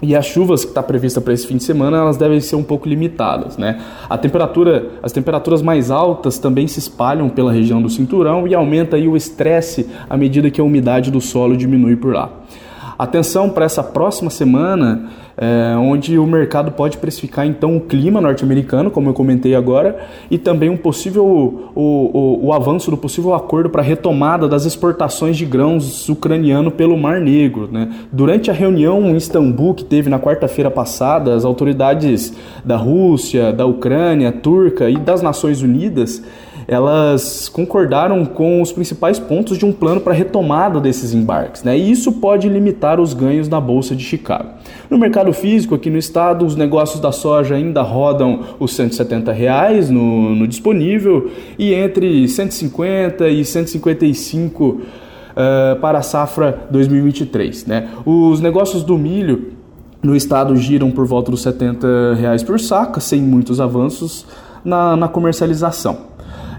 e 0.01 0.15
as 0.15 0.25
chuvas 0.25 0.63
que 0.63 0.71
está 0.71 0.81
prevista 0.81 1.19
para 1.19 1.33
esse 1.33 1.45
fim 1.45 1.57
de 1.57 1.63
semana, 1.63 1.97
elas 1.97 2.17
devem 2.17 2.39
ser 2.39 2.55
um 2.55 2.63
pouco 2.63 2.87
limitadas, 2.87 3.57
né? 3.57 3.81
A 4.09 4.17
temperatura, 4.17 4.91
as 5.03 5.11
temperaturas 5.11 5.61
mais 5.61 5.91
altas 5.91 6.37
também 6.37 6.67
se 6.67 6.79
espalham 6.79 7.29
pela 7.29 7.51
região 7.51 7.81
do 7.81 7.89
cinturão 7.89 8.47
e 8.47 8.55
aumenta 8.55 8.95
aí 8.95 9.07
o 9.07 9.17
estresse 9.17 9.89
à 10.09 10.15
medida 10.15 10.49
que 10.49 10.61
a 10.61 10.63
umidade 10.63 11.11
do 11.11 11.19
solo 11.19 11.57
diminui 11.57 11.95
por 11.95 12.13
lá. 12.13 12.29
Atenção 12.99 13.49
para 13.49 13.63
essa 13.63 13.81
próxima 13.81 14.29
semana, 14.29 15.05
é, 15.37 15.73
onde 15.77 16.19
o 16.19 16.27
mercado 16.27 16.69
pode 16.69 16.97
precificar 16.97 17.47
então 17.47 17.77
o 17.77 17.79
clima 17.79 18.19
norte-americano, 18.19 18.91
como 18.91 19.07
eu 19.07 19.13
comentei 19.13 19.55
agora, 19.55 19.97
e 20.29 20.37
também 20.37 20.69
um 20.69 20.75
possível 20.75 21.25
o, 21.25 21.71
o, 21.73 22.47
o 22.47 22.53
avanço 22.53 22.91
do 22.91 22.97
possível 22.97 23.33
acordo 23.33 23.69
para 23.69 23.81
retomada 23.81 24.49
das 24.49 24.65
exportações 24.65 25.37
de 25.37 25.45
grãos 25.45 26.09
ucraniano 26.09 26.71
pelo 26.71 26.97
Mar 26.97 27.21
Negro. 27.21 27.69
Né? 27.71 27.89
Durante 28.11 28.51
a 28.51 28.53
reunião 28.53 29.05
em 29.05 29.15
Istambul 29.15 29.75
que 29.75 29.85
teve 29.85 30.09
na 30.09 30.19
quarta-feira 30.19 30.69
passada, 30.69 31.33
as 31.33 31.45
autoridades 31.45 32.33
da 32.65 32.75
Rússia, 32.75 33.53
da 33.53 33.65
Ucrânia, 33.65 34.29
turca 34.29 34.89
e 34.89 34.97
das 34.97 35.21
Nações 35.21 35.61
Unidas 35.61 36.21
elas 36.69 37.49
concordaram 37.49 38.23
com 38.23 38.61
os 38.61 38.71
principais 38.71 39.17
pontos 39.17 39.57
de 39.57 39.65
um 39.65 39.73
plano 39.73 39.99
para 39.99 40.13
retomada 40.13 40.79
desses 40.79 41.15
embarques, 41.15 41.63
né? 41.63 41.75
E 41.75 41.89
isso 41.89 42.11
pode 42.11 42.47
limitar 42.47 42.99
os 42.99 43.11
ganhos 43.11 43.47
da 43.47 43.59
bolsa 43.59 43.95
de 43.95 44.03
Chicago. 44.03 44.49
No 44.87 44.95
mercado 44.99 45.33
físico 45.33 45.73
aqui 45.73 45.89
no 45.89 45.97
estado, 45.97 46.45
os 46.45 46.55
negócios 46.55 47.01
da 47.01 47.11
soja 47.11 47.55
ainda 47.55 47.81
rodam 47.81 48.41
os 48.59 48.75
170 48.75 49.31
reais 49.31 49.89
no, 49.89 50.35
no 50.35 50.47
disponível 50.47 51.31
e 51.57 51.73
entre 51.73 52.27
150 52.27 53.27
e 53.27 53.43
155 53.43 54.63
uh, 54.63 54.81
eh, 55.35 55.75
para 55.81 55.97
a 55.97 56.01
safra 56.03 56.67
2023, 56.69 57.65
né? 57.65 57.89
Os 58.05 58.41
negócios 58.41 58.83
do 58.83 58.95
milho 58.95 59.53
no 60.03 60.15
estado 60.15 60.55
giram 60.55 60.91
por 60.91 61.07
volta 61.07 61.31
dos 61.31 61.41
70 61.41 62.13
reais 62.13 62.43
por 62.43 62.59
saca, 62.59 62.99
sem 62.99 63.23
muitos 63.23 63.59
avanços 63.59 64.27
na, 64.63 64.95
na 64.95 65.07
comercialização. 65.07 66.09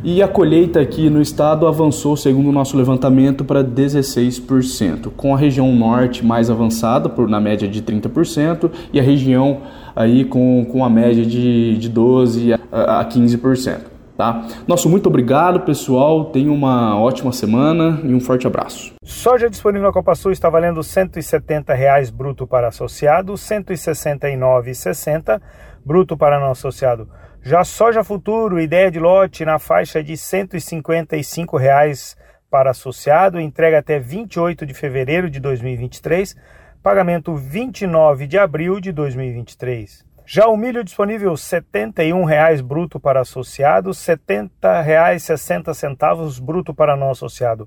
E 0.03 0.23
a 0.23 0.29
colheita 0.29 0.81
aqui 0.81 1.11
no 1.11 1.21
estado 1.21 1.67
avançou, 1.67 2.17
segundo 2.17 2.49
o 2.49 2.53
nosso 2.53 2.75
levantamento, 2.75 3.45
para 3.45 3.63
16%, 3.63 5.11
com 5.15 5.35
a 5.35 5.39
região 5.39 5.75
norte 5.75 6.25
mais 6.25 6.49
avançada, 6.49 7.07
por 7.09 7.29
na 7.29 7.39
média 7.39 7.69
de 7.69 7.83
30%, 7.83 8.71
e 8.95 8.99
a 8.99 9.03
região 9.03 9.61
aí 9.95 10.25
com, 10.25 10.65
com 10.65 10.83
a 10.83 10.89
média 10.89 11.25
de, 11.25 11.77
de 11.77 11.91
12% 11.91 12.59
a, 12.73 13.01
a 13.01 13.05
15%. 13.05 13.81
Tá? 14.17 14.47
Nosso 14.67 14.89
muito 14.89 15.09
obrigado, 15.09 15.61
pessoal. 15.61 16.27
Tenha 16.27 16.53
uma 16.53 16.99
ótima 16.99 17.33
semana 17.33 18.01
e 18.05 18.15
um 18.15 18.21
forte 18.21 18.47
abraço. 18.47 18.93
Soja 19.03 19.49
disponível 19.49 19.89
na 19.89 19.93
Copa 19.93 20.15
Sul 20.15 20.31
está 20.31 20.51
valendo 20.51 20.83
170 20.83 21.75
reais 21.75 22.11
bruto 22.11 22.47
para 22.47 22.69
associado, 22.69 23.33
R$ 23.33 23.39
169,60 23.39 25.41
bruto 25.85 26.17
para 26.17 26.39
não 26.39 26.51
associado. 26.51 27.09
Já 27.43 27.65
soja 27.65 28.05
futuro, 28.05 28.61
ideia 28.61 28.91
de 28.91 29.01
lote 29.01 29.47
na 29.47 29.59
faixa 29.59 30.03
de 30.03 30.15
155 30.15 31.57
reais 31.57 32.15
para 32.51 32.73
associado, 32.73 33.41
entrega 33.41 33.79
até 33.79 33.99
28 33.99 34.67
de 34.67 34.75
fevereiro 34.75 35.31
de 35.31 35.41
2023, 35.41 36.37
pagamento 36.83 37.35
29 37.35 38.27
de 38.27 38.37
abril 38.37 38.79
de 38.79 38.93
2023. 38.93 40.05
Já 40.27 40.49
o 40.49 40.57
milho 40.57 40.85
disponível 40.85 41.31
R$ 41.31 41.37
71,00 41.37 42.63
bruto 42.63 43.01
para 43.01 43.21
associado, 43.21 43.89
R$ 43.89 43.95
70,60 43.95 46.43
bruto 46.43 46.75
para 46.75 46.95
não 46.95 47.11
associado. 47.11 47.67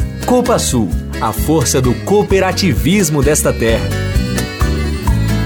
Copa 0.25 0.57
Sul, 0.57 0.87
a 1.21 1.33
força 1.33 1.81
do 1.81 1.93
cooperativismo 2.05 3.21
desta 3.21 3.51
terra. 3.51 3.89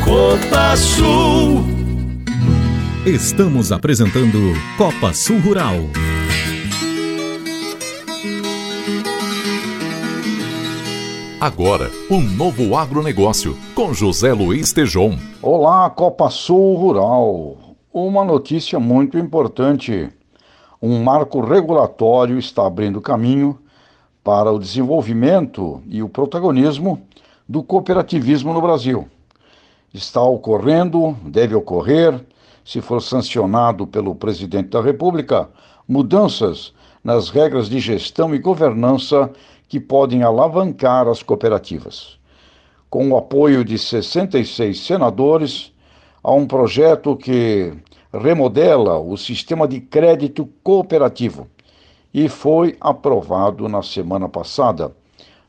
Copa 0.03 0.75
Sul. 0.75 1.63
Estamos 3.03 3.71
apresentando 3.71 4.37
Copa 4.77 5.11
Sul 5.11 5.39
Rural. 5.39 5.75
Agora, 11.41 11.89
um 12.11 12.21
novo 12.21 12.77
agronegócio 12.77 13.57
com 13.73 13.91
José 13.91 14.33
Luiz 14.33 14.71
Tejon. 14.71 15.17
Olá, 15.41 15.89
Copa 15.89 16.29
Sul 16.29 16.75
Rural. 16.75 17.57
Uma 17.91 18.23
notícia 18.23 18.79
muito 18.79 19.17
importante. 19.17 20.09
Um 20.79 21.01
marco 21.01 21.41
regulatório 21.41 22.37
está 22.37 22.67
abrindo 22.67 23.01
caminho 23.01 23.57
para 24.25 24.51
o 24.51 24.57
desenvolvimento 24.57 25.83
e 25.87 26.01
o 26.01 26.09
protagonismo 26.09 26.99
do 27.47 27.61
cooperativismo 27.61 28.51
no 28.53 28.59
Brasil. 28.59 29.07
Está 29.93 30.19
ocorrendo, 30.23 31.15
deve 31.23 31.53
ocorrer, 31.53 32.19
se 32.65 32.81
for 32.81 33.03
sancionado 33.03 33.85
pelo 33.85 34.15
presidente 34.15 34.69
da 34.69 34.81
República, 34.81 35.47
mudanças 35.87 36.73
nas 37.03 37.29
regras 37.29 37.69
de 37.69 37.79
gestão 37.79 38.33
e 38.33 38.39
governança 38.39 39.29
que 39.69 39.79
podem 39.79 40.23
alavancar 40.23 41.07
as 41.07 41.21
cooperativas. 41.21 42.17
Com 42.89 43.11
o 43.11 43.17
apoio 43.17 43.63
de 43.63 43.77
66 43.77 44.79
senadores, 44.79 45.71
há 46.23 46.33
um 46.33 46.47
projeto 46.47 47.15
que 47.15 47.71
remodela 48.11 48.97
o 48.97 49.15
sistema 49.17 49.67
de 49.67 49.79
crédito 49.79 50.49
cooperativo 50.63 51.47
e 52.15 52.29
foi 52.29 52.77
aprovado 52.79 53.67
na 53.67 53.83
semana 53.83 54.29
passada 54.29 54.95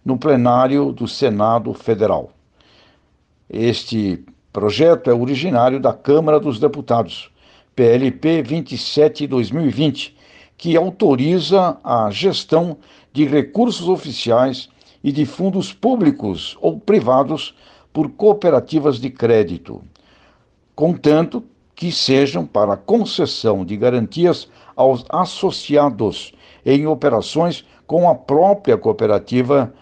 no 0.04 0.18
plenário 0.18 0.90
do 0.90 1.06
Senado 1.06 1.72
Federal. 1.72 2.32
Este 3.48 4.24
projeto 4.52 5.08
é 5.08 5.14
originário 5.14 5.78
da 5.78 5.92
Câmara 5.92 6.40
dos 6.40 6.58
Deputados, 6.58 7.30
PLP 7.76 8.42
27/2020, 8.42 10.16
que 10.56 10.76
autoriza 10.76 11.78
a 11.84 12.10
gestão 12.10 12.78
de 13.12 13.24
recursos 13.24 13.88
oficiais 13.88 14.68
e 15.04 15.12
de 15.12 15.24
fundos 15.24 15.72
públicos 15.72 16.58
ou 16.60 16.80
privados 16.80 17.54
por 17.92 18.10
cooperativas 18.10 18.98
de 18.98 19.08
crédito, 19.08 19.84
contanto 20.74 21.44
que 21.76 21.92
sejam 21.92 22.44
para 22.44 22.76
concessão 22.76 23.64
de 23.64 23.76
garantias 23.76 24.48
aos 24.74 25.04
associados 25.08 26.34
em 26.66 26.86
operações 26.86 27.64
com 27.86 28.10
a 28.10 28.14
própria 28.16 28.76
cooperativa 28.76 29.72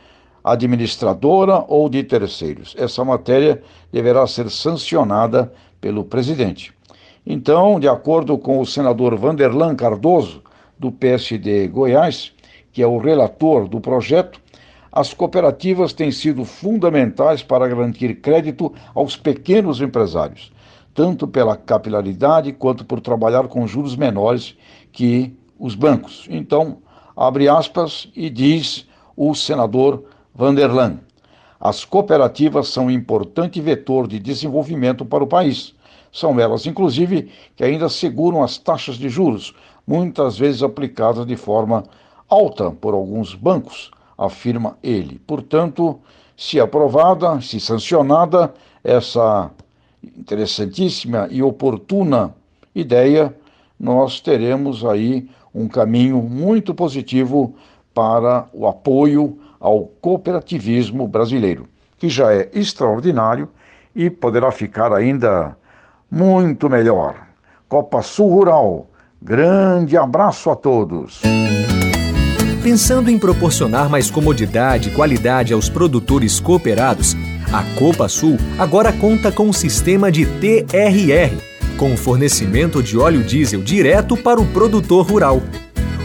administradora 0.45 1.65
ou 1.67 1.89
de 1.89 2.05
terceiros. 2.05 2.77
Essa 2.79 3.03
matéria 3.03 3.63
deverá 3.91 4.27
ser 4.27 4.51
sancionada 4.51 5.51
pelo 5.81 6.05
presidente. 6.05 6.75
Então, 7.27 7.81
de 7.81 7.89
acordo 7.89 8.37
com 8.37 8.61
o 8.61 8.67
senador 8.67 9.17
Vanderlan 9.17 9.75
Cardoso, 9.75 10.43
do 10.79 10.93
PSD 10.93 11.69
Goiás, 11.69 12.33
que 12.71 12.83
é 12.83 12.87
o 12.87 12.99
relator 12.99 13.67
do 13.67 13.81
projeto, 13.81 14.39
as 14.93 15.15
cooperativas 15.15 15.93
têm 15.93 16.13
sido 16.13 16.45
fundamentais 16.45 17.43
para 17.43 17.67
garantir 17.67 18.17
crédito 18.17 18.73
aos 18.95 19.17
pequenos 19.17 19.81
empresários, 19.81 20.53
tanto 20.93 21.27
pela 21.27 21.57
capilaridade 21.57 22.53
quanto 22.53 22.85
por 22.85 23.01
trabalhar 23.01 23.49
com 23.49 23.67
juros 23.67 23.97
menores 23.97 24.57
que 24.93 25.35
os 25.59 25.75
bancos. 25.75 26.27
Então, 26.31 26.79
abre 27.17 27.49
aspas 27.49 28.09
e 28.15 28.29
diz 28.29 28.87
o 29.17 29.35
senador 29.35 30.05
Vanderlan. 30.35 30.99
As 31.61 31.85
cooperativas 31.85 32.69
são 32.69 32.87
um 32.87 32.91
importante 32.91 33.61
vetor 33.61 34.07
de 34.07 34.19
desenvolvimento 34.19 35.05
para 35.05 35.25
o 35.25 35.27
país. 35.27 35.75
São 36.13 36.39
elas, 36.39 36.67
inclusive, 36.67 37.31
que 37.57 37.65
ainda 37.65 37.89
seguram 37.89 38.43
as 38.43 38.59
taxas 38.59 38.97
de 38.97 39.09
juros, 39.09 39.55
muitas 39.87 40.39
vezes 40.39 40.63
aplicadas 40.63 41.27
de 41.27 41.37
forma 41.37 41.85
alta 42.29 42.71
por 42.71 42.95
alguns 42.95 43.35
bancos, 43.35 43.91
afirma 44.17 44.77
ele. 44.83 45.21
Portanto, 45.27 45.99
se 46.37 46.61
aprovada, 46.61 47.41
se 47.41 47.59
sancionada 47.61 48.53
essa 48.83 49.51
interessantíssima 50.03 51.29
e 51.31 51.43
oportuna 51.43 52.35
ideia, 52.75 53.35
nós 53.79 54.21
teremos 54.21 54.85
aí 54.85 55.29
um 55.55 55.69
caminho 55.69 56.21
muito 56.21 56.75
positivo 56.75 57.55
para 57.95 58.47
o 58.53 58.67
apoio 58.67 59.39
ao 59.61 59.87
cooperativismo 60.01 61.07
brasileiro, 61.07 61.69
que 61.97 62.09
já 62.09 62.35
é 62.35 62.51
extraordinário 62.53 63.49
e 63.95 64.11
poderá 64.11 64.51
ficar 64.51 64.93
ainda 64.93 65.57
muito 66.11 66.69
melhor. 66.69 67.15
Copa 67.69 68.03
Sul 68.03 68.31
Rural, 68.31 68.87
grande 69.23 69.97
abraço 69.97 70.51
a 70.51 70.57
todos. 70.57 71.23
Pensando 72.63 73.11
em 73.11 73.19
proporcionar 73.19 73.89
mais 73.91 74.11
comodidade 74.11 74.89
e 74.89 74.95
qualidade 74.95 75.53
aos 75.53 75.69
produtores 75.69 76.41
cooperados, 76.41 77.15
a 77.53 77.63
Copa 77.79 78.09
Sul 78.09 78.39
agora 78.59 78.93
conta 78.93 79.31
com 79.31 79.45
um 79.45 79.53
sistema 79.53 80.11
de 80.11 80.25
TRR, 80.27 81.54
com 81.77 81.97
fornecimento 81.97 82.83
de 82.83 82.99
óleo 82.99 83.23
diesel 83.23 83.63
direto 83.63 84.17
para 84.17 84.41
o 84.41 84.47
produtor 84.47 85.07
rural. 85.07 85.43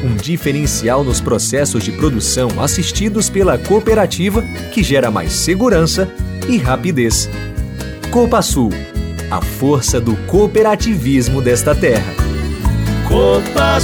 Um 0.04 0.16
diferencial 0.16 1.04
nos 1.04 1.20
processos 1.20 1.84
de 1.84 1.92
produção 1.92 2.50
assistidos 2.62 3.30
pela 3.30 3.58
cooperativa 3.58 4.42
que 4.74 4.82
gera 4.82 5.12
mais 5.12 5.34
segurança 5.34 6.10
e 6.48 6.58
rapidez. 6.58 7.30
Copa 8.10 8.42
Sul, 8.42 8.72
a 9.30 9.42
força 9.42 10.00
do 10.00 10.16
cooperativismo 10.28 11.42
desta 11.42 11.76
terra. 11.76 12.14
Copa 13.08 13.80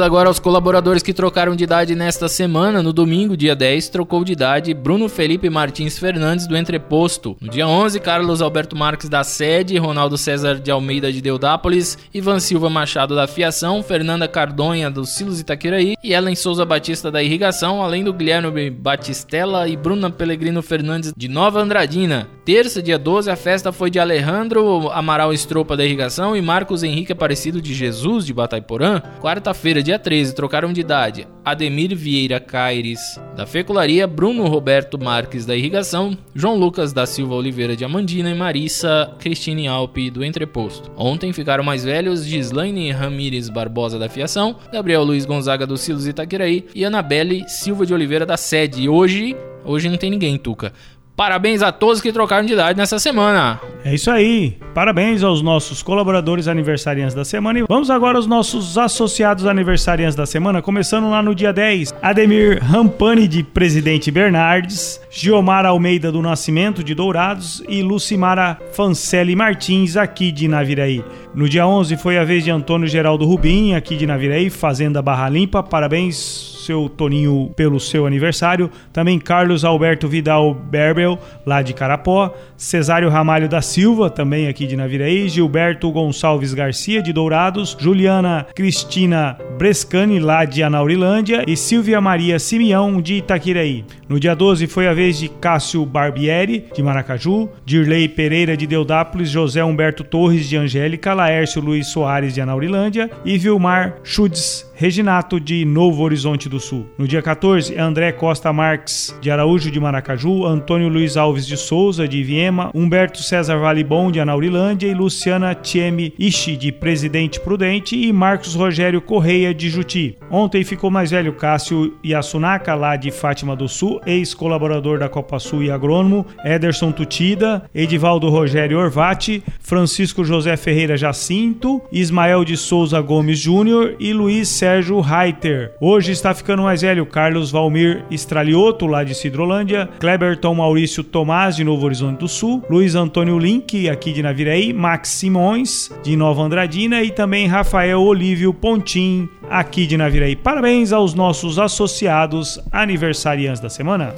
Vamos 0.00 0.14
agora 0.14 0.30
aos 0.30 0.38
colaboradores 0.38 1.02
que 1.02 1.12
trocaram 1.12 1.54
de 1.54 1.64
idade 1.64 1.94
nesta 1.94 2.26
semana. 2.26 2.82
No 2.82 2.90
domingo, 2.90 3.36
dia 3.36 3.54
10, 3.54 3.90
trocou 3.90 4.24
de 4.24 4.32
idade 4.32 4.72
Bruno 4.72 5.10
Felipe 5.10 5.50
Martins 5.50 5.98
Fernandes 5.98 6.46
do 6.46 6.56
Entreposto. 6.56 7.36
No 7.38 7.50
dia 7.50 7.68
11, 7.68 8.00
Carlos 8.00 8.40
Alberto 8.40 8.74
Marques 8.74 9.10
da 9.10 9.22
Sede, 9.22 9.76
Ronaldo 9.76 10.16
César 10.16 10.58
de 10.58 10.70
Almeida 10.70 11.12
de 11.12 11.20
Deudápolis, 11.20 11.98
Ivan 12.14 12.40
Silva 12.40 12.70
Machado 12.70 13.14
da 13.14 13.26
Fiação, 13.26 13.82
Fernanda 13.82 14.26
Cardonha 14.26 14.90
do 14.90 15.04
Silos 15.04 15.38
Itaquiraí 15.38 15.96
e 16.02 16.14
Ellen 16.14 16.34
Souza 16.34 16.64
Batista 16.64 17.10
da 17.10 17.22
Irrigação, 17.22 17.82
além 17.82 18.02
do 18.02 18.14
Guilherme 18.14 18.70
Batistella 18.70 19.68
e 19.68 19.76
Bruna 19.76 20.08
Pellegrino 20.08 20.62
Fernandes 20.62 21.12
de 21.14 21.28
Nova 21.28 21.60
Andradina. 21.60 22.26
Terça, 22.52 22.82
dia 22.82 22.98
12, 22.98 23.30
a 23.30 23.36
festa 23.36 23.70
foi 23.70 23.92
de 23.92 24.00
Alejandro 24.00 24.90
Amaral 24.90 25.32
Estropa 25.32 25.76
da 25.76 25.84
Irrigação 25.84 26.36
e 26.36 26.42
Marcos 26.42 26.82
Henrique 26.82 27.12
Aparecido 27.12 27.62
de 27.62 27.72
Jesus 27.72 28.26
de 28.26 28.34
Bataiporã. 28.34 29.00
Quarta-feira, 29.20 29.80
dia 29.80 30.00
13, 30.00 30.34
trocaram 30.34 30.72
de 30.72 30.80
idade 30.80 31.28
Ademir 31.44 31.94
Vieira 31.94 32.40
Caires 32.40 32.98
da 33.36 33.46
Fecularia, 33.46 34.04
Bruno 34.04 34.48
Roberto 34.48 34.98
Marques 34.98 35.46
da 35.46 35.54
Irrigação, 35.54 36.18
João 36.34 36.56
Lucas 36.56 36.92
da 36.92 37.06
Silva 37.06 37.36
Oliveira 37.36 37.76
de 37.76 37.84
Amandina 37.84 38.30
e 38.30 38.34
Marissa 38.34 39.14
Cristine 39.20 39.68
Alpe 39.68 40.10
do 40.10 40.24
Entreposto. 40.24 40.90
Ontem 40.96 41.32
ficaram 41.32 41.62
mais 41.62 41.84
velhos 41.84 42.26
Gislaine 42.26 42.90
Ramires 42.90 43.48
Barbosa 43.48 43.96
da 43.96 44.08
Fiação, 44.08 44.56
Gabriel 44.72 45.04
Luiz 45.04 45.24
Gonzaga 45.24 45.68
do 45.68 45.76
Silos 45.76 46.08
Itaquiraí 46.08 46.66
e 46.74 46.84
Anabelle 46.84 47.48
Silva 47.48 47.86
de 47.86 47.94
Oliveira 47.94 48.26
da 48.26 48.36
Sede. 48.36 48.82
E 48.82 48.88
hoje, 48.88 49.36
hoje 49.64 49.88
não 49.88 49.96
tem 49.96 50.10
ninguém, 50.10 50.36
Tuca. 50.36 50.72
Parabéns 51.20 51.60
a 51.60 51.70
todos 51.70 52.00
que 52.00 52.14
trocaram 52.14 52.46
de 52.46 52.54
idade 52.54 52.78
nessa 52.78 52.98
semana. 52.98 53.60
É 53.84 53.94
isso 53.94 54.10
aí. 54.10 54.56
Parabéns 54.72 55.22
aos 55.22 55.42
nossos 55.42 55.82
colaboradores 55.82 56.48
aniversariantes 56.48 57.14
da 57.14 57.26
semana. 57.26 57.58
E 57.58 57.64
vamos 57.68 57.90
agora 57.90 58.16
aos 58.16 58.26
nossos 58.26 58.78
associados 58.78 59.44
aniversariantes 59.44 60.16
da 60.16 60.24
semana, 60.24 60.62
começando 60.62 61.10
lá 61.10 61.22
no 61.22 61.34
dia 61.34 61.52
10. 61.52 61.92
Ademir 62.00 62.64
Rampani 62.64 63.28
de 63.28 63.42
Presidente 63.42 64.10
Bernardes, 64.10 64.98
Giomar 65.10 65.66
Almeida 65.66 66.10
do 66.10 66.22
Nascimento 66.22 66.82
de 66.82 66.94
Dourados 66.94 67.62
e 67.68 67.82
Lucimara 67.82 68.58
Fancelli 68.72 69.36
Martins 69.36 69.98
aqui 69.98 70.32
de 70.32 70.48
Naviraí. 70.48 71.04
No 71.34 71.46
dia 71.50 71.66
11 71.66 71.98
foi 71.98 72.16
a 72.16 72.24
vez 72.24 72.44
de 72.44 72.50
Antônio 72.50 72.88
Geraldo 72.88 73.26
Rubim 73.26 73.74
aqui 73.74 73.94
de 73.94 74.06
Naviraí, 74.06 74.48
Fazenda 74.48 75.02
Barra 75.02 75.28
Limpa. 75.28 75.62
Parabéns 75.62 76.59
seu 76.70 76.88
Toninho 76.88 77.52
pelo 77.56 77.80
seu 77.80 78.06
aniversário. 78.06 78.70
Também 78.92 79.18
Carlos 79.18 79.64
Alberto 79.64 80.06
Vidal 80.06 80.54
Berbel, 80.54 81.18
lá 81.44 81.62
de 81.62 81.74
Carapó. 81.74 82.32
Cesário 82.56 83.08
Ramalho 83.08 83.48
da 83.48 83.60
Silva, 83.60 84.08
também 84.08 84.46
aqui 84.46 84.68
de 84.68 84.76
Naviraí. 84.76 85.28
Gilberto 85.28 85.90
Gonçalves 85.90 86.54
Garcia, 86.54 87.02
de 87.02 87.12
Dourados. 87.12 87.76
Juliana 87.80 88.46
Cristina 88.54 89.36
Brescani, 89.58 90.20
lá 90.20 90.44
de 90.44 90.62
Anaurilândia. 90.62 91.42
E 91.44 91.56
Silvia 91.56 92.00
Maria 92.00 92.38
Simeão, 92.38 93.02
de 93.02 93.14
Itaquiraí. 93.14 93.84
No 94.08 94.20
dia 94.20 94.36
12 94.36 94.68
foi 94.68 94.86
a 94.86 94.94
vez 94.94 95.18
de 95.18 95.28
Cássio 95.28 95.84
Barbieri, 95.84 96.66
de 96.72 96.82
Maracaju. 96.84 97.48
Dirley 97.64 98.08
Pereira, 98.08 98.56
de 98.56 98.66
Deudápolis. 98.66 99.28
José 99.28 99.64
Humberto 99.64 100.04
Torres, 100.04 100.48
de 100.48 100.56
Angélica. 100.56 101.14
Laércio 101.14 101.60
Luiz 101.60 101.88
Soares, 101.88 102.32
de 102.32 102.40
Anaurilândia. 102.40 103.10
E 103.24 103.36
Vilmar 103.36 103.96
Schutz 104.04 104.69
Reginato 104.80 105.38
de 105.38 105.62
Novo 105.66 106.02
Horizonte 106.02 106.48
do 106.48 106.58
Sul. 106.58 106.86
No 106.96 107.06
dia 107.06 107.20
14, 107.20 107.78
André 107.78 108.12
Costa 108.12 108.50
Marques 108.50 109.14
de 109.20 109.30
Araújo 109.30 109.70
de 109.70 109.78
Maracaju, 109.78 110.46
Antônio 110.46 110.88
Luiz 110.88 111.18
Alves 111.18 111.46
de 111.46 111.54
Souza 111.54 112.08
de 112.08 112.22
Viema, 112.22 112.70
Humberto 112.74 113.22
César 113.22 113.58
Valibon 113.58 114.10
de 114.10 114.20
Anaurilândia 114.20 114.88
e 114.88 114.94
Luciana 114.94 115.54
Tieme 115.54 116.14
Ishi 116.18 116.56
de 116.56 116.72
Presidente 116.72 117.38
Prudente 117.38 117.94
e 117.94 118.10
Marcos 118.10 118.54
Rogério 118.54 119.02
Correia 119.02 119.52
de 119.52 119.68
Juti. 119.68 120.16
Ontem 120.30 120.64
ficou 120.64 120.90
mais 120.90 121.10
velho 121.10 121.34
Cássio 121.34 121.92
Yasunaka 122.02 122.74
lá 122.74 122.96
de 122.96 123.10
Fátima 123.10 123.54
do 123.54 123.68
Sul, 123.68 124.00
ex-colaborador 124.06 124.98
da 124.98 125.10
Copa 125.10 125.38
Sul 125.38 125.62
e 125.62 125.70
agrônomo, 125.70 126.24
Ederson 126.42 126.90
Tutida, 126.90 127.68
Edivaldo 127.74 128.30
Rogério 128.30 128.78
Orvati, 128.78 129.42
Francisco 129.60 130.24
José 130.24 130.56
Ferreira 130.56 130.96
Jacinto, 130.96 131.82
Ismael 131.92 132.46
de 132.46 132.56
Souza 132.56 132.98
Gomes 133.02 133.38
Júnior 133.38 133.94
e 134.00 134.14
Luiz 134.14 134.48
Sérgio 134.48 134.69
Sérgio 134.70 135.00
Reiter. 135.00 135.72
Hoje 135.80 136.12
está 136.12 136.32
ficando 136.32 136.62
mais 136.62 136.82
velho 136.82 137.04
Carlos 137.04 137.50
Valmir 137.50 138.04
Estralioto, 138.08 138.86
lá 138.86 139.02
de 139.02 139.16
Cidrolândia, 139.16 139.88
Kleberton 139.98 140.54
Maurício 140.54 141.02
Tomás, 141.02 141.56
de 141.56 141.64
Novo 141.64 141.86
Horizonte 141.86 142.20
do 142.20 142.28
Sul, 142.28 142.64
Luiz 142.70 142.94
Antônio 142.94 143.36
Link, 143.36 143.88
aqui 143.88 144.12
de 144.12 144.22
Naviraí, 144.22 144.72
Max 144.72 145.08
Simões, 145.08 145.90
de 146.04 146.14
Nova 146.14 146.42
Andradina 146.42 147.02
e 147.02 147.10
também 147.10 147.48
Rafael 147.48 148.00
Olívio 148.00 148.54
Pontim, 148.54 149.28
aqui 149.50 149.88
de 149.88 149.96
Naviraí. 149.96 150.36
Parabéns 150.36 150.92
aos 150.92 151.14
nossos 151.14 151.58
associados 151.58 152.60
aniversariantes 152.70 153.60
da 153.60 153.68
semana. 153.68 154.14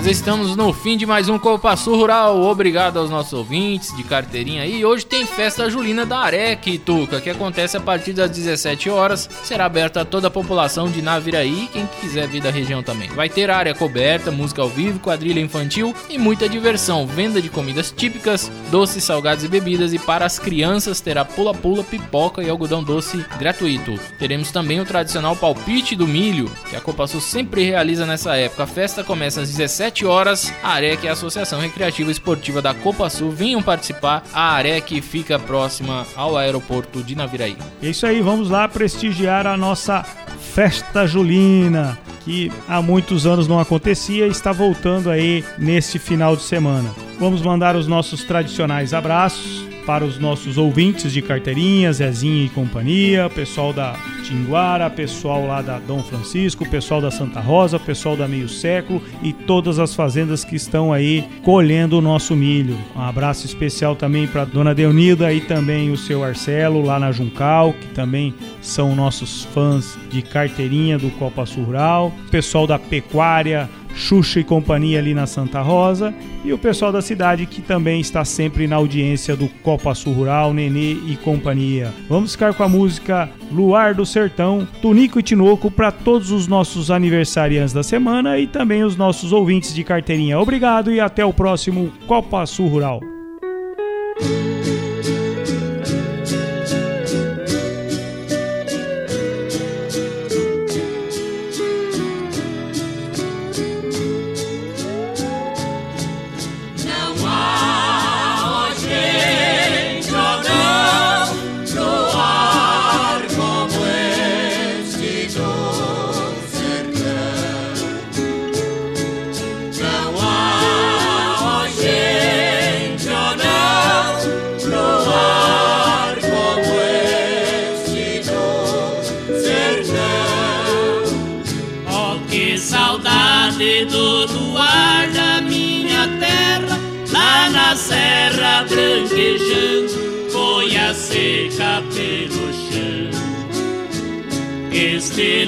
Nós 0.00 0.06
estamos 0.06 0.56
no 0.56 0.72
fim 0.72 0.96
de 0.96 1.04
mais 1.04 1.28
um 1.28 1.38
Copa 1.38 1.76
Sul 1.76 1.94
Rural. 1.94 2.40
Obrigado 2.40 2.98
aos 2.98 3.10
nossos 3.10 3.34
ouvintes 3.34 3.94
de 3.94 4.02
carteirinha 4.02 4.62
aí. 4.62 4.82
Hoje 4.82 5.04
tem 5.04 5.26
festa 5.26 5.68
julina 5.68 6.06
da 6.06 6.20
Arec, 6.20 6.78
Tuca, 6.78 7.20
que 7.20 7.28
acontece 7.28 7.76
a 7.76 7.80
partir 7.80 8.14
das 8.14 8.30
17 8.30 8.88
horas. 8.88 9.28
Será 9.44 9.66
aberta 9.66 10.00
a 10.00 10.04
toda 10.06 10.28
a 10.28 10.30
população 10.30 10.90
de 10.90 11.02
Naviraí, 11.02 11.68
quem 11.70 11.86
quiser 12.00 12.26
vir 12.28 12.40
da 12.40 12.50
região 12.50 12.82
também. 12.82 13.10
Vai 13.10 13.28
ter 13.28 13.50
área 13.50 13.74
coberta, 13.74 14.30
música 14.30 14.62
ao 14.62 14.70
vivo, 14.70 14.98
quadrilha 15.00 15.38
infantil 15.38 15.94
e 16.08 16.16
muita 16.16 16.48
diversão. 16.48 17.06
Venda 17.06 17.42
de 17.42 17.50
comidas 17.50 17.92
típicas, 17.94 18.50
doces, 18.70 19.04
salgados 19.04 19.44
e 19.44 19.48
bebidas. 19.48 19.92
E 19.92 19.98
para 19.98 20.24
as 20.24 20.38
crianças 20.38 21.02
terá 21.02 21.26
pula-pula, 21.26 21.84
pipoca 21.84 22.42
e 22.42 22.48
algodão 22.48 22.82
doce 22.82 23.22
gratuito. 23.38 24.00
Teremos 24.18 24.50
também 24.50 24.80
o 24.80 24.86
tradicional 24.86 25.36
palpite 25.36 25.94
do 25.94 26.08
milho, 26.08 26.50
que 26.70 26.76
a 26.76 26.80
Copa 26.80 27.06
Sul 27.06 27.20
sempre 27.20 27.64
realiza 27.64 28.06
nessa 28.06 28.34
época. 28.34 28.62
A 28.62 28.66
festa 28.66 29.04
começa 29.04 29.42
às 29.42 29.50
17 29.50 29.89
17 29.90 30.06
horas, 30.06 30.52
a 30.62 30.70
AREC, 30.70 31.08
a 31.08 31.12
Associação 31.12 31.60
Recreativa 31.60 32.10
Esportiva 32.10 32.62
da 32.62 32.72
Copa 32.72 33.10
Sul, 33.10 33.30
venham 33.30 33.62
participar. 33.62 34.22
A 34.32 34.52
AREC 34.54 35.00
fica 35.00 35.38
próxima 35.38 36.06
ao 36.14 36.36
aeroporto 36.36 37.02
de 37.02 37.14
Naviraí. 37.14 37.56
É 37.82 37.88
isso 37.88 38.06
aí, 38.06 38.20
vamos 38.20 38.48
lá 38.50 38.68
prestigiar 38.68 39.46
a 39.46 39.56
nossa 39.56 40.02
festa 40.02 41.06
julina, 41.06 41.98
que 42.24 42.52
há 42.68 42.80
muitos 42.80 43.26
anos 43.26 43.48
não 43.48 43.58
acontecia 43.58 44.26
e 44.26 44.30
está 44.30 44.52
voltando 44.52 45.10
aí 45.10 45.44
neste 45.58 45.98
final 45.98 46.36
de 46.36 46.42
semana. 46.42 46.90
Vamos 47.18 47.42
mandar 47.42 47.76
os 47.76 47.86
nossos 47.86 48.24
tradicionais 48.24 48.94
abraços 48.94 49.69
para 49.90 50.04
os 50.04 50.20
nossos 50.20 50.56
ouvintes 50.56 51.12
de 51.12 51.20
carteirinha, 51.20 51.92
Zezinho 51.92 52.46
e 52.46 52.48
companhia, 52.48 53.28
pessoal 53.28 53.72
da 53.72 53.96
Tinguara, 54.22 54.88
pessoal 54.88 55.44
lá 55.44 55.60
da 55.60 55.80
Dom 55.80 56.00
Francisco, 56.00 56.64
pessoal 56.70 57.00
da 57.00 57.10
Santa 57.10 57.40
Rosa, 57.40 57.76
pessoal 57.76 58.16
da 58.16 58.28
Meio 58.28 58.48
Século 58.48 59.02
e 59.20 59.32
todas 59.32 59.80
as 59.80 59.92
fazendas 59.92 60.44
que 60.44 60.54
estão 60.54 60.92
aí 60.92 61.28
colhendo 61.42 61.98
o 61.98 62.00
nosso 62.00 62.36
milho. 62.36 62.78
Um 62.94 63.00
abraço 63.00 63.44
especial 63.46 63.96
também 63.96 64.28
para 64.28 64.44
Dona 64.44 64.72
Deunida 64.72 65.32
e 65.32 65.40
também 65.40 65.90
o 65.90 65.96
seu 65.96 66.22
Arcelo 66.22 66.82
lá 66.82 67.00
na 67.00 67.10
Juncal, 67.10 67.72
que 67.72 67.88
também 67.88 68.32
são 68.62 68.94
nossos 68.94 69.42
fãs 69.46 69.98
de 70.08 70.22
carteirinha 70.22 70.98
do 70.98 71.10
Copa 71.18 71.42
Rural, 71.56 72.12
pessoal 72.30 72.64
da 72.64 72.78
Pecuária, 72.78 73.68
Xuxa 73.94 74.40
e 74.40 74.44
companhia 74.44 74.98
ali 74.98 75.14
na 75.14 75.26
Santa 75.26 75.60
Rosa 75.60 76.14
e 76.44 76.52
o 76.52 76.58
pessoal 76.58 76.92
da 76.92 77.02
cidade 77.02 77.46
que 77.46 77.60
também 77.60 78.00
está 78.00 78.24
sempre 78.24 78.66
na 78.66 78.76
audiência 78.76 79.36
do 79.36 79.48
Copa 79.62 79.94
Sul 79.94 80.12
Rural, 80.12 80.54
Nenê 80.54 80.92
e 80.92 81.18
companhia. 81.22 81.92
Vamos 82.08 82.32
ficar 82.32 82.54
com 82.54 82.62
a 82.62 82.68
música 82.68 83.28
Luar 83.50 83.94
do 83.94 84.06
Sertão, 84.06 84.66
Tunico 84.80 85.18
e 85.18 85.22
Tinoco 85.22 85.70
para 85.70 85.90
todos 85.90 86.30
os 86.30 86.46
nossos 86.46 86.90
aniversariantes 86.90 87.72
da 87.72 87.82
semana 87.82 88.38
e 88.38 88.46
também 88.46 88.84
os 88.84 88.96
nossos 88.96 89.32
ouvintes 89.32 89.74
de 89.74 89.84
carteirinha. 89.84 90.38
Obrigado 90.38 90.92
e 90.92 91.00
até 91.00 91.24
o 91.24 91.32
próximo 91.32 91.92
Copa 92.06 92.46
Sul 92.46 92.68
Rural. 92.68 93.00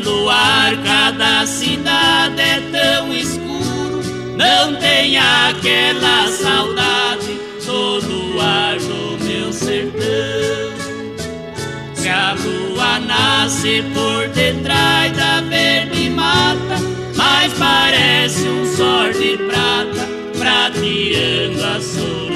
Luar, 0.02 0.76
cada 0.84 1.46
cidade 1.46 2.40
é 2.40 2.60
tão 2.70 3.12
escuro, 3.12 4.02
não 4.36 4.74
tem 4.76 5.16
aquela 5.18 6.28
saudade 6.28 7.38
do 7.64 8.00
luar 8.00 8.76
do 8.78 9.24
meu 9.24 9.52
sertão. 9.52 10.02
Se 11.94 12.08
a 12.08 12.34
lua 12.34 12.98
nasce 13.00 13.84
por 13.94 14.28
detrás 14.28 15.16
da 15.16 15.40
verde 15.42 16.10
mata, 16.10 16.76
mas 17.16 17.52
parece 17.54 18.46
um 18.48 18.66
sol 18.76 19.12
de 19.12 19.36
prata 19.38 20.08
prateando 20.38 21.64
a 21.64 21.80
solidão 21.80 22.32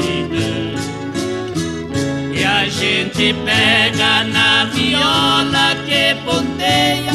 a 2.47 2.69
gente 2.69 3.35
pega 3.45 4.25
na 4.25 4.65
viola 4.67 5.75
que 5.85 6.15
ponteia, 6.25 7.13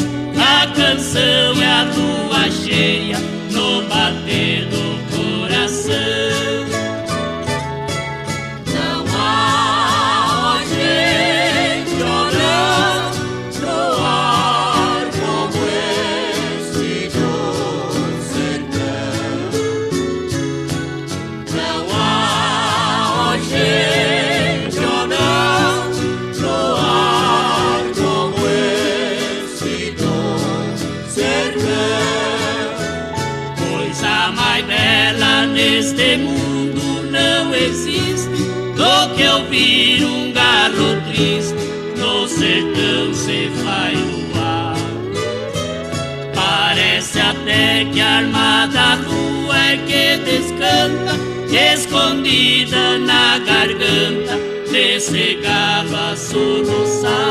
a 0.52 0.68
canção 0.68 1.62
é 1.62 1.72
a 1.72 1.84
lua 1.84 2.52
cheia 2.52 3.18
no 3.52 3.84
bater 3.84 4.66
do 4.66 5.11
armada 48.22 48.96
lua 49.08 49.58
é 49.58 49.78
que 49.78 50.18
descanta, 50.24 51.16
escondida 51.74 53.00
na 53.00 53.40
garganta 53.40 54.38
desse 54.72 55.36
galo 55.36 56.12
a 56.12 56.16
soluçar. 56.16 57.31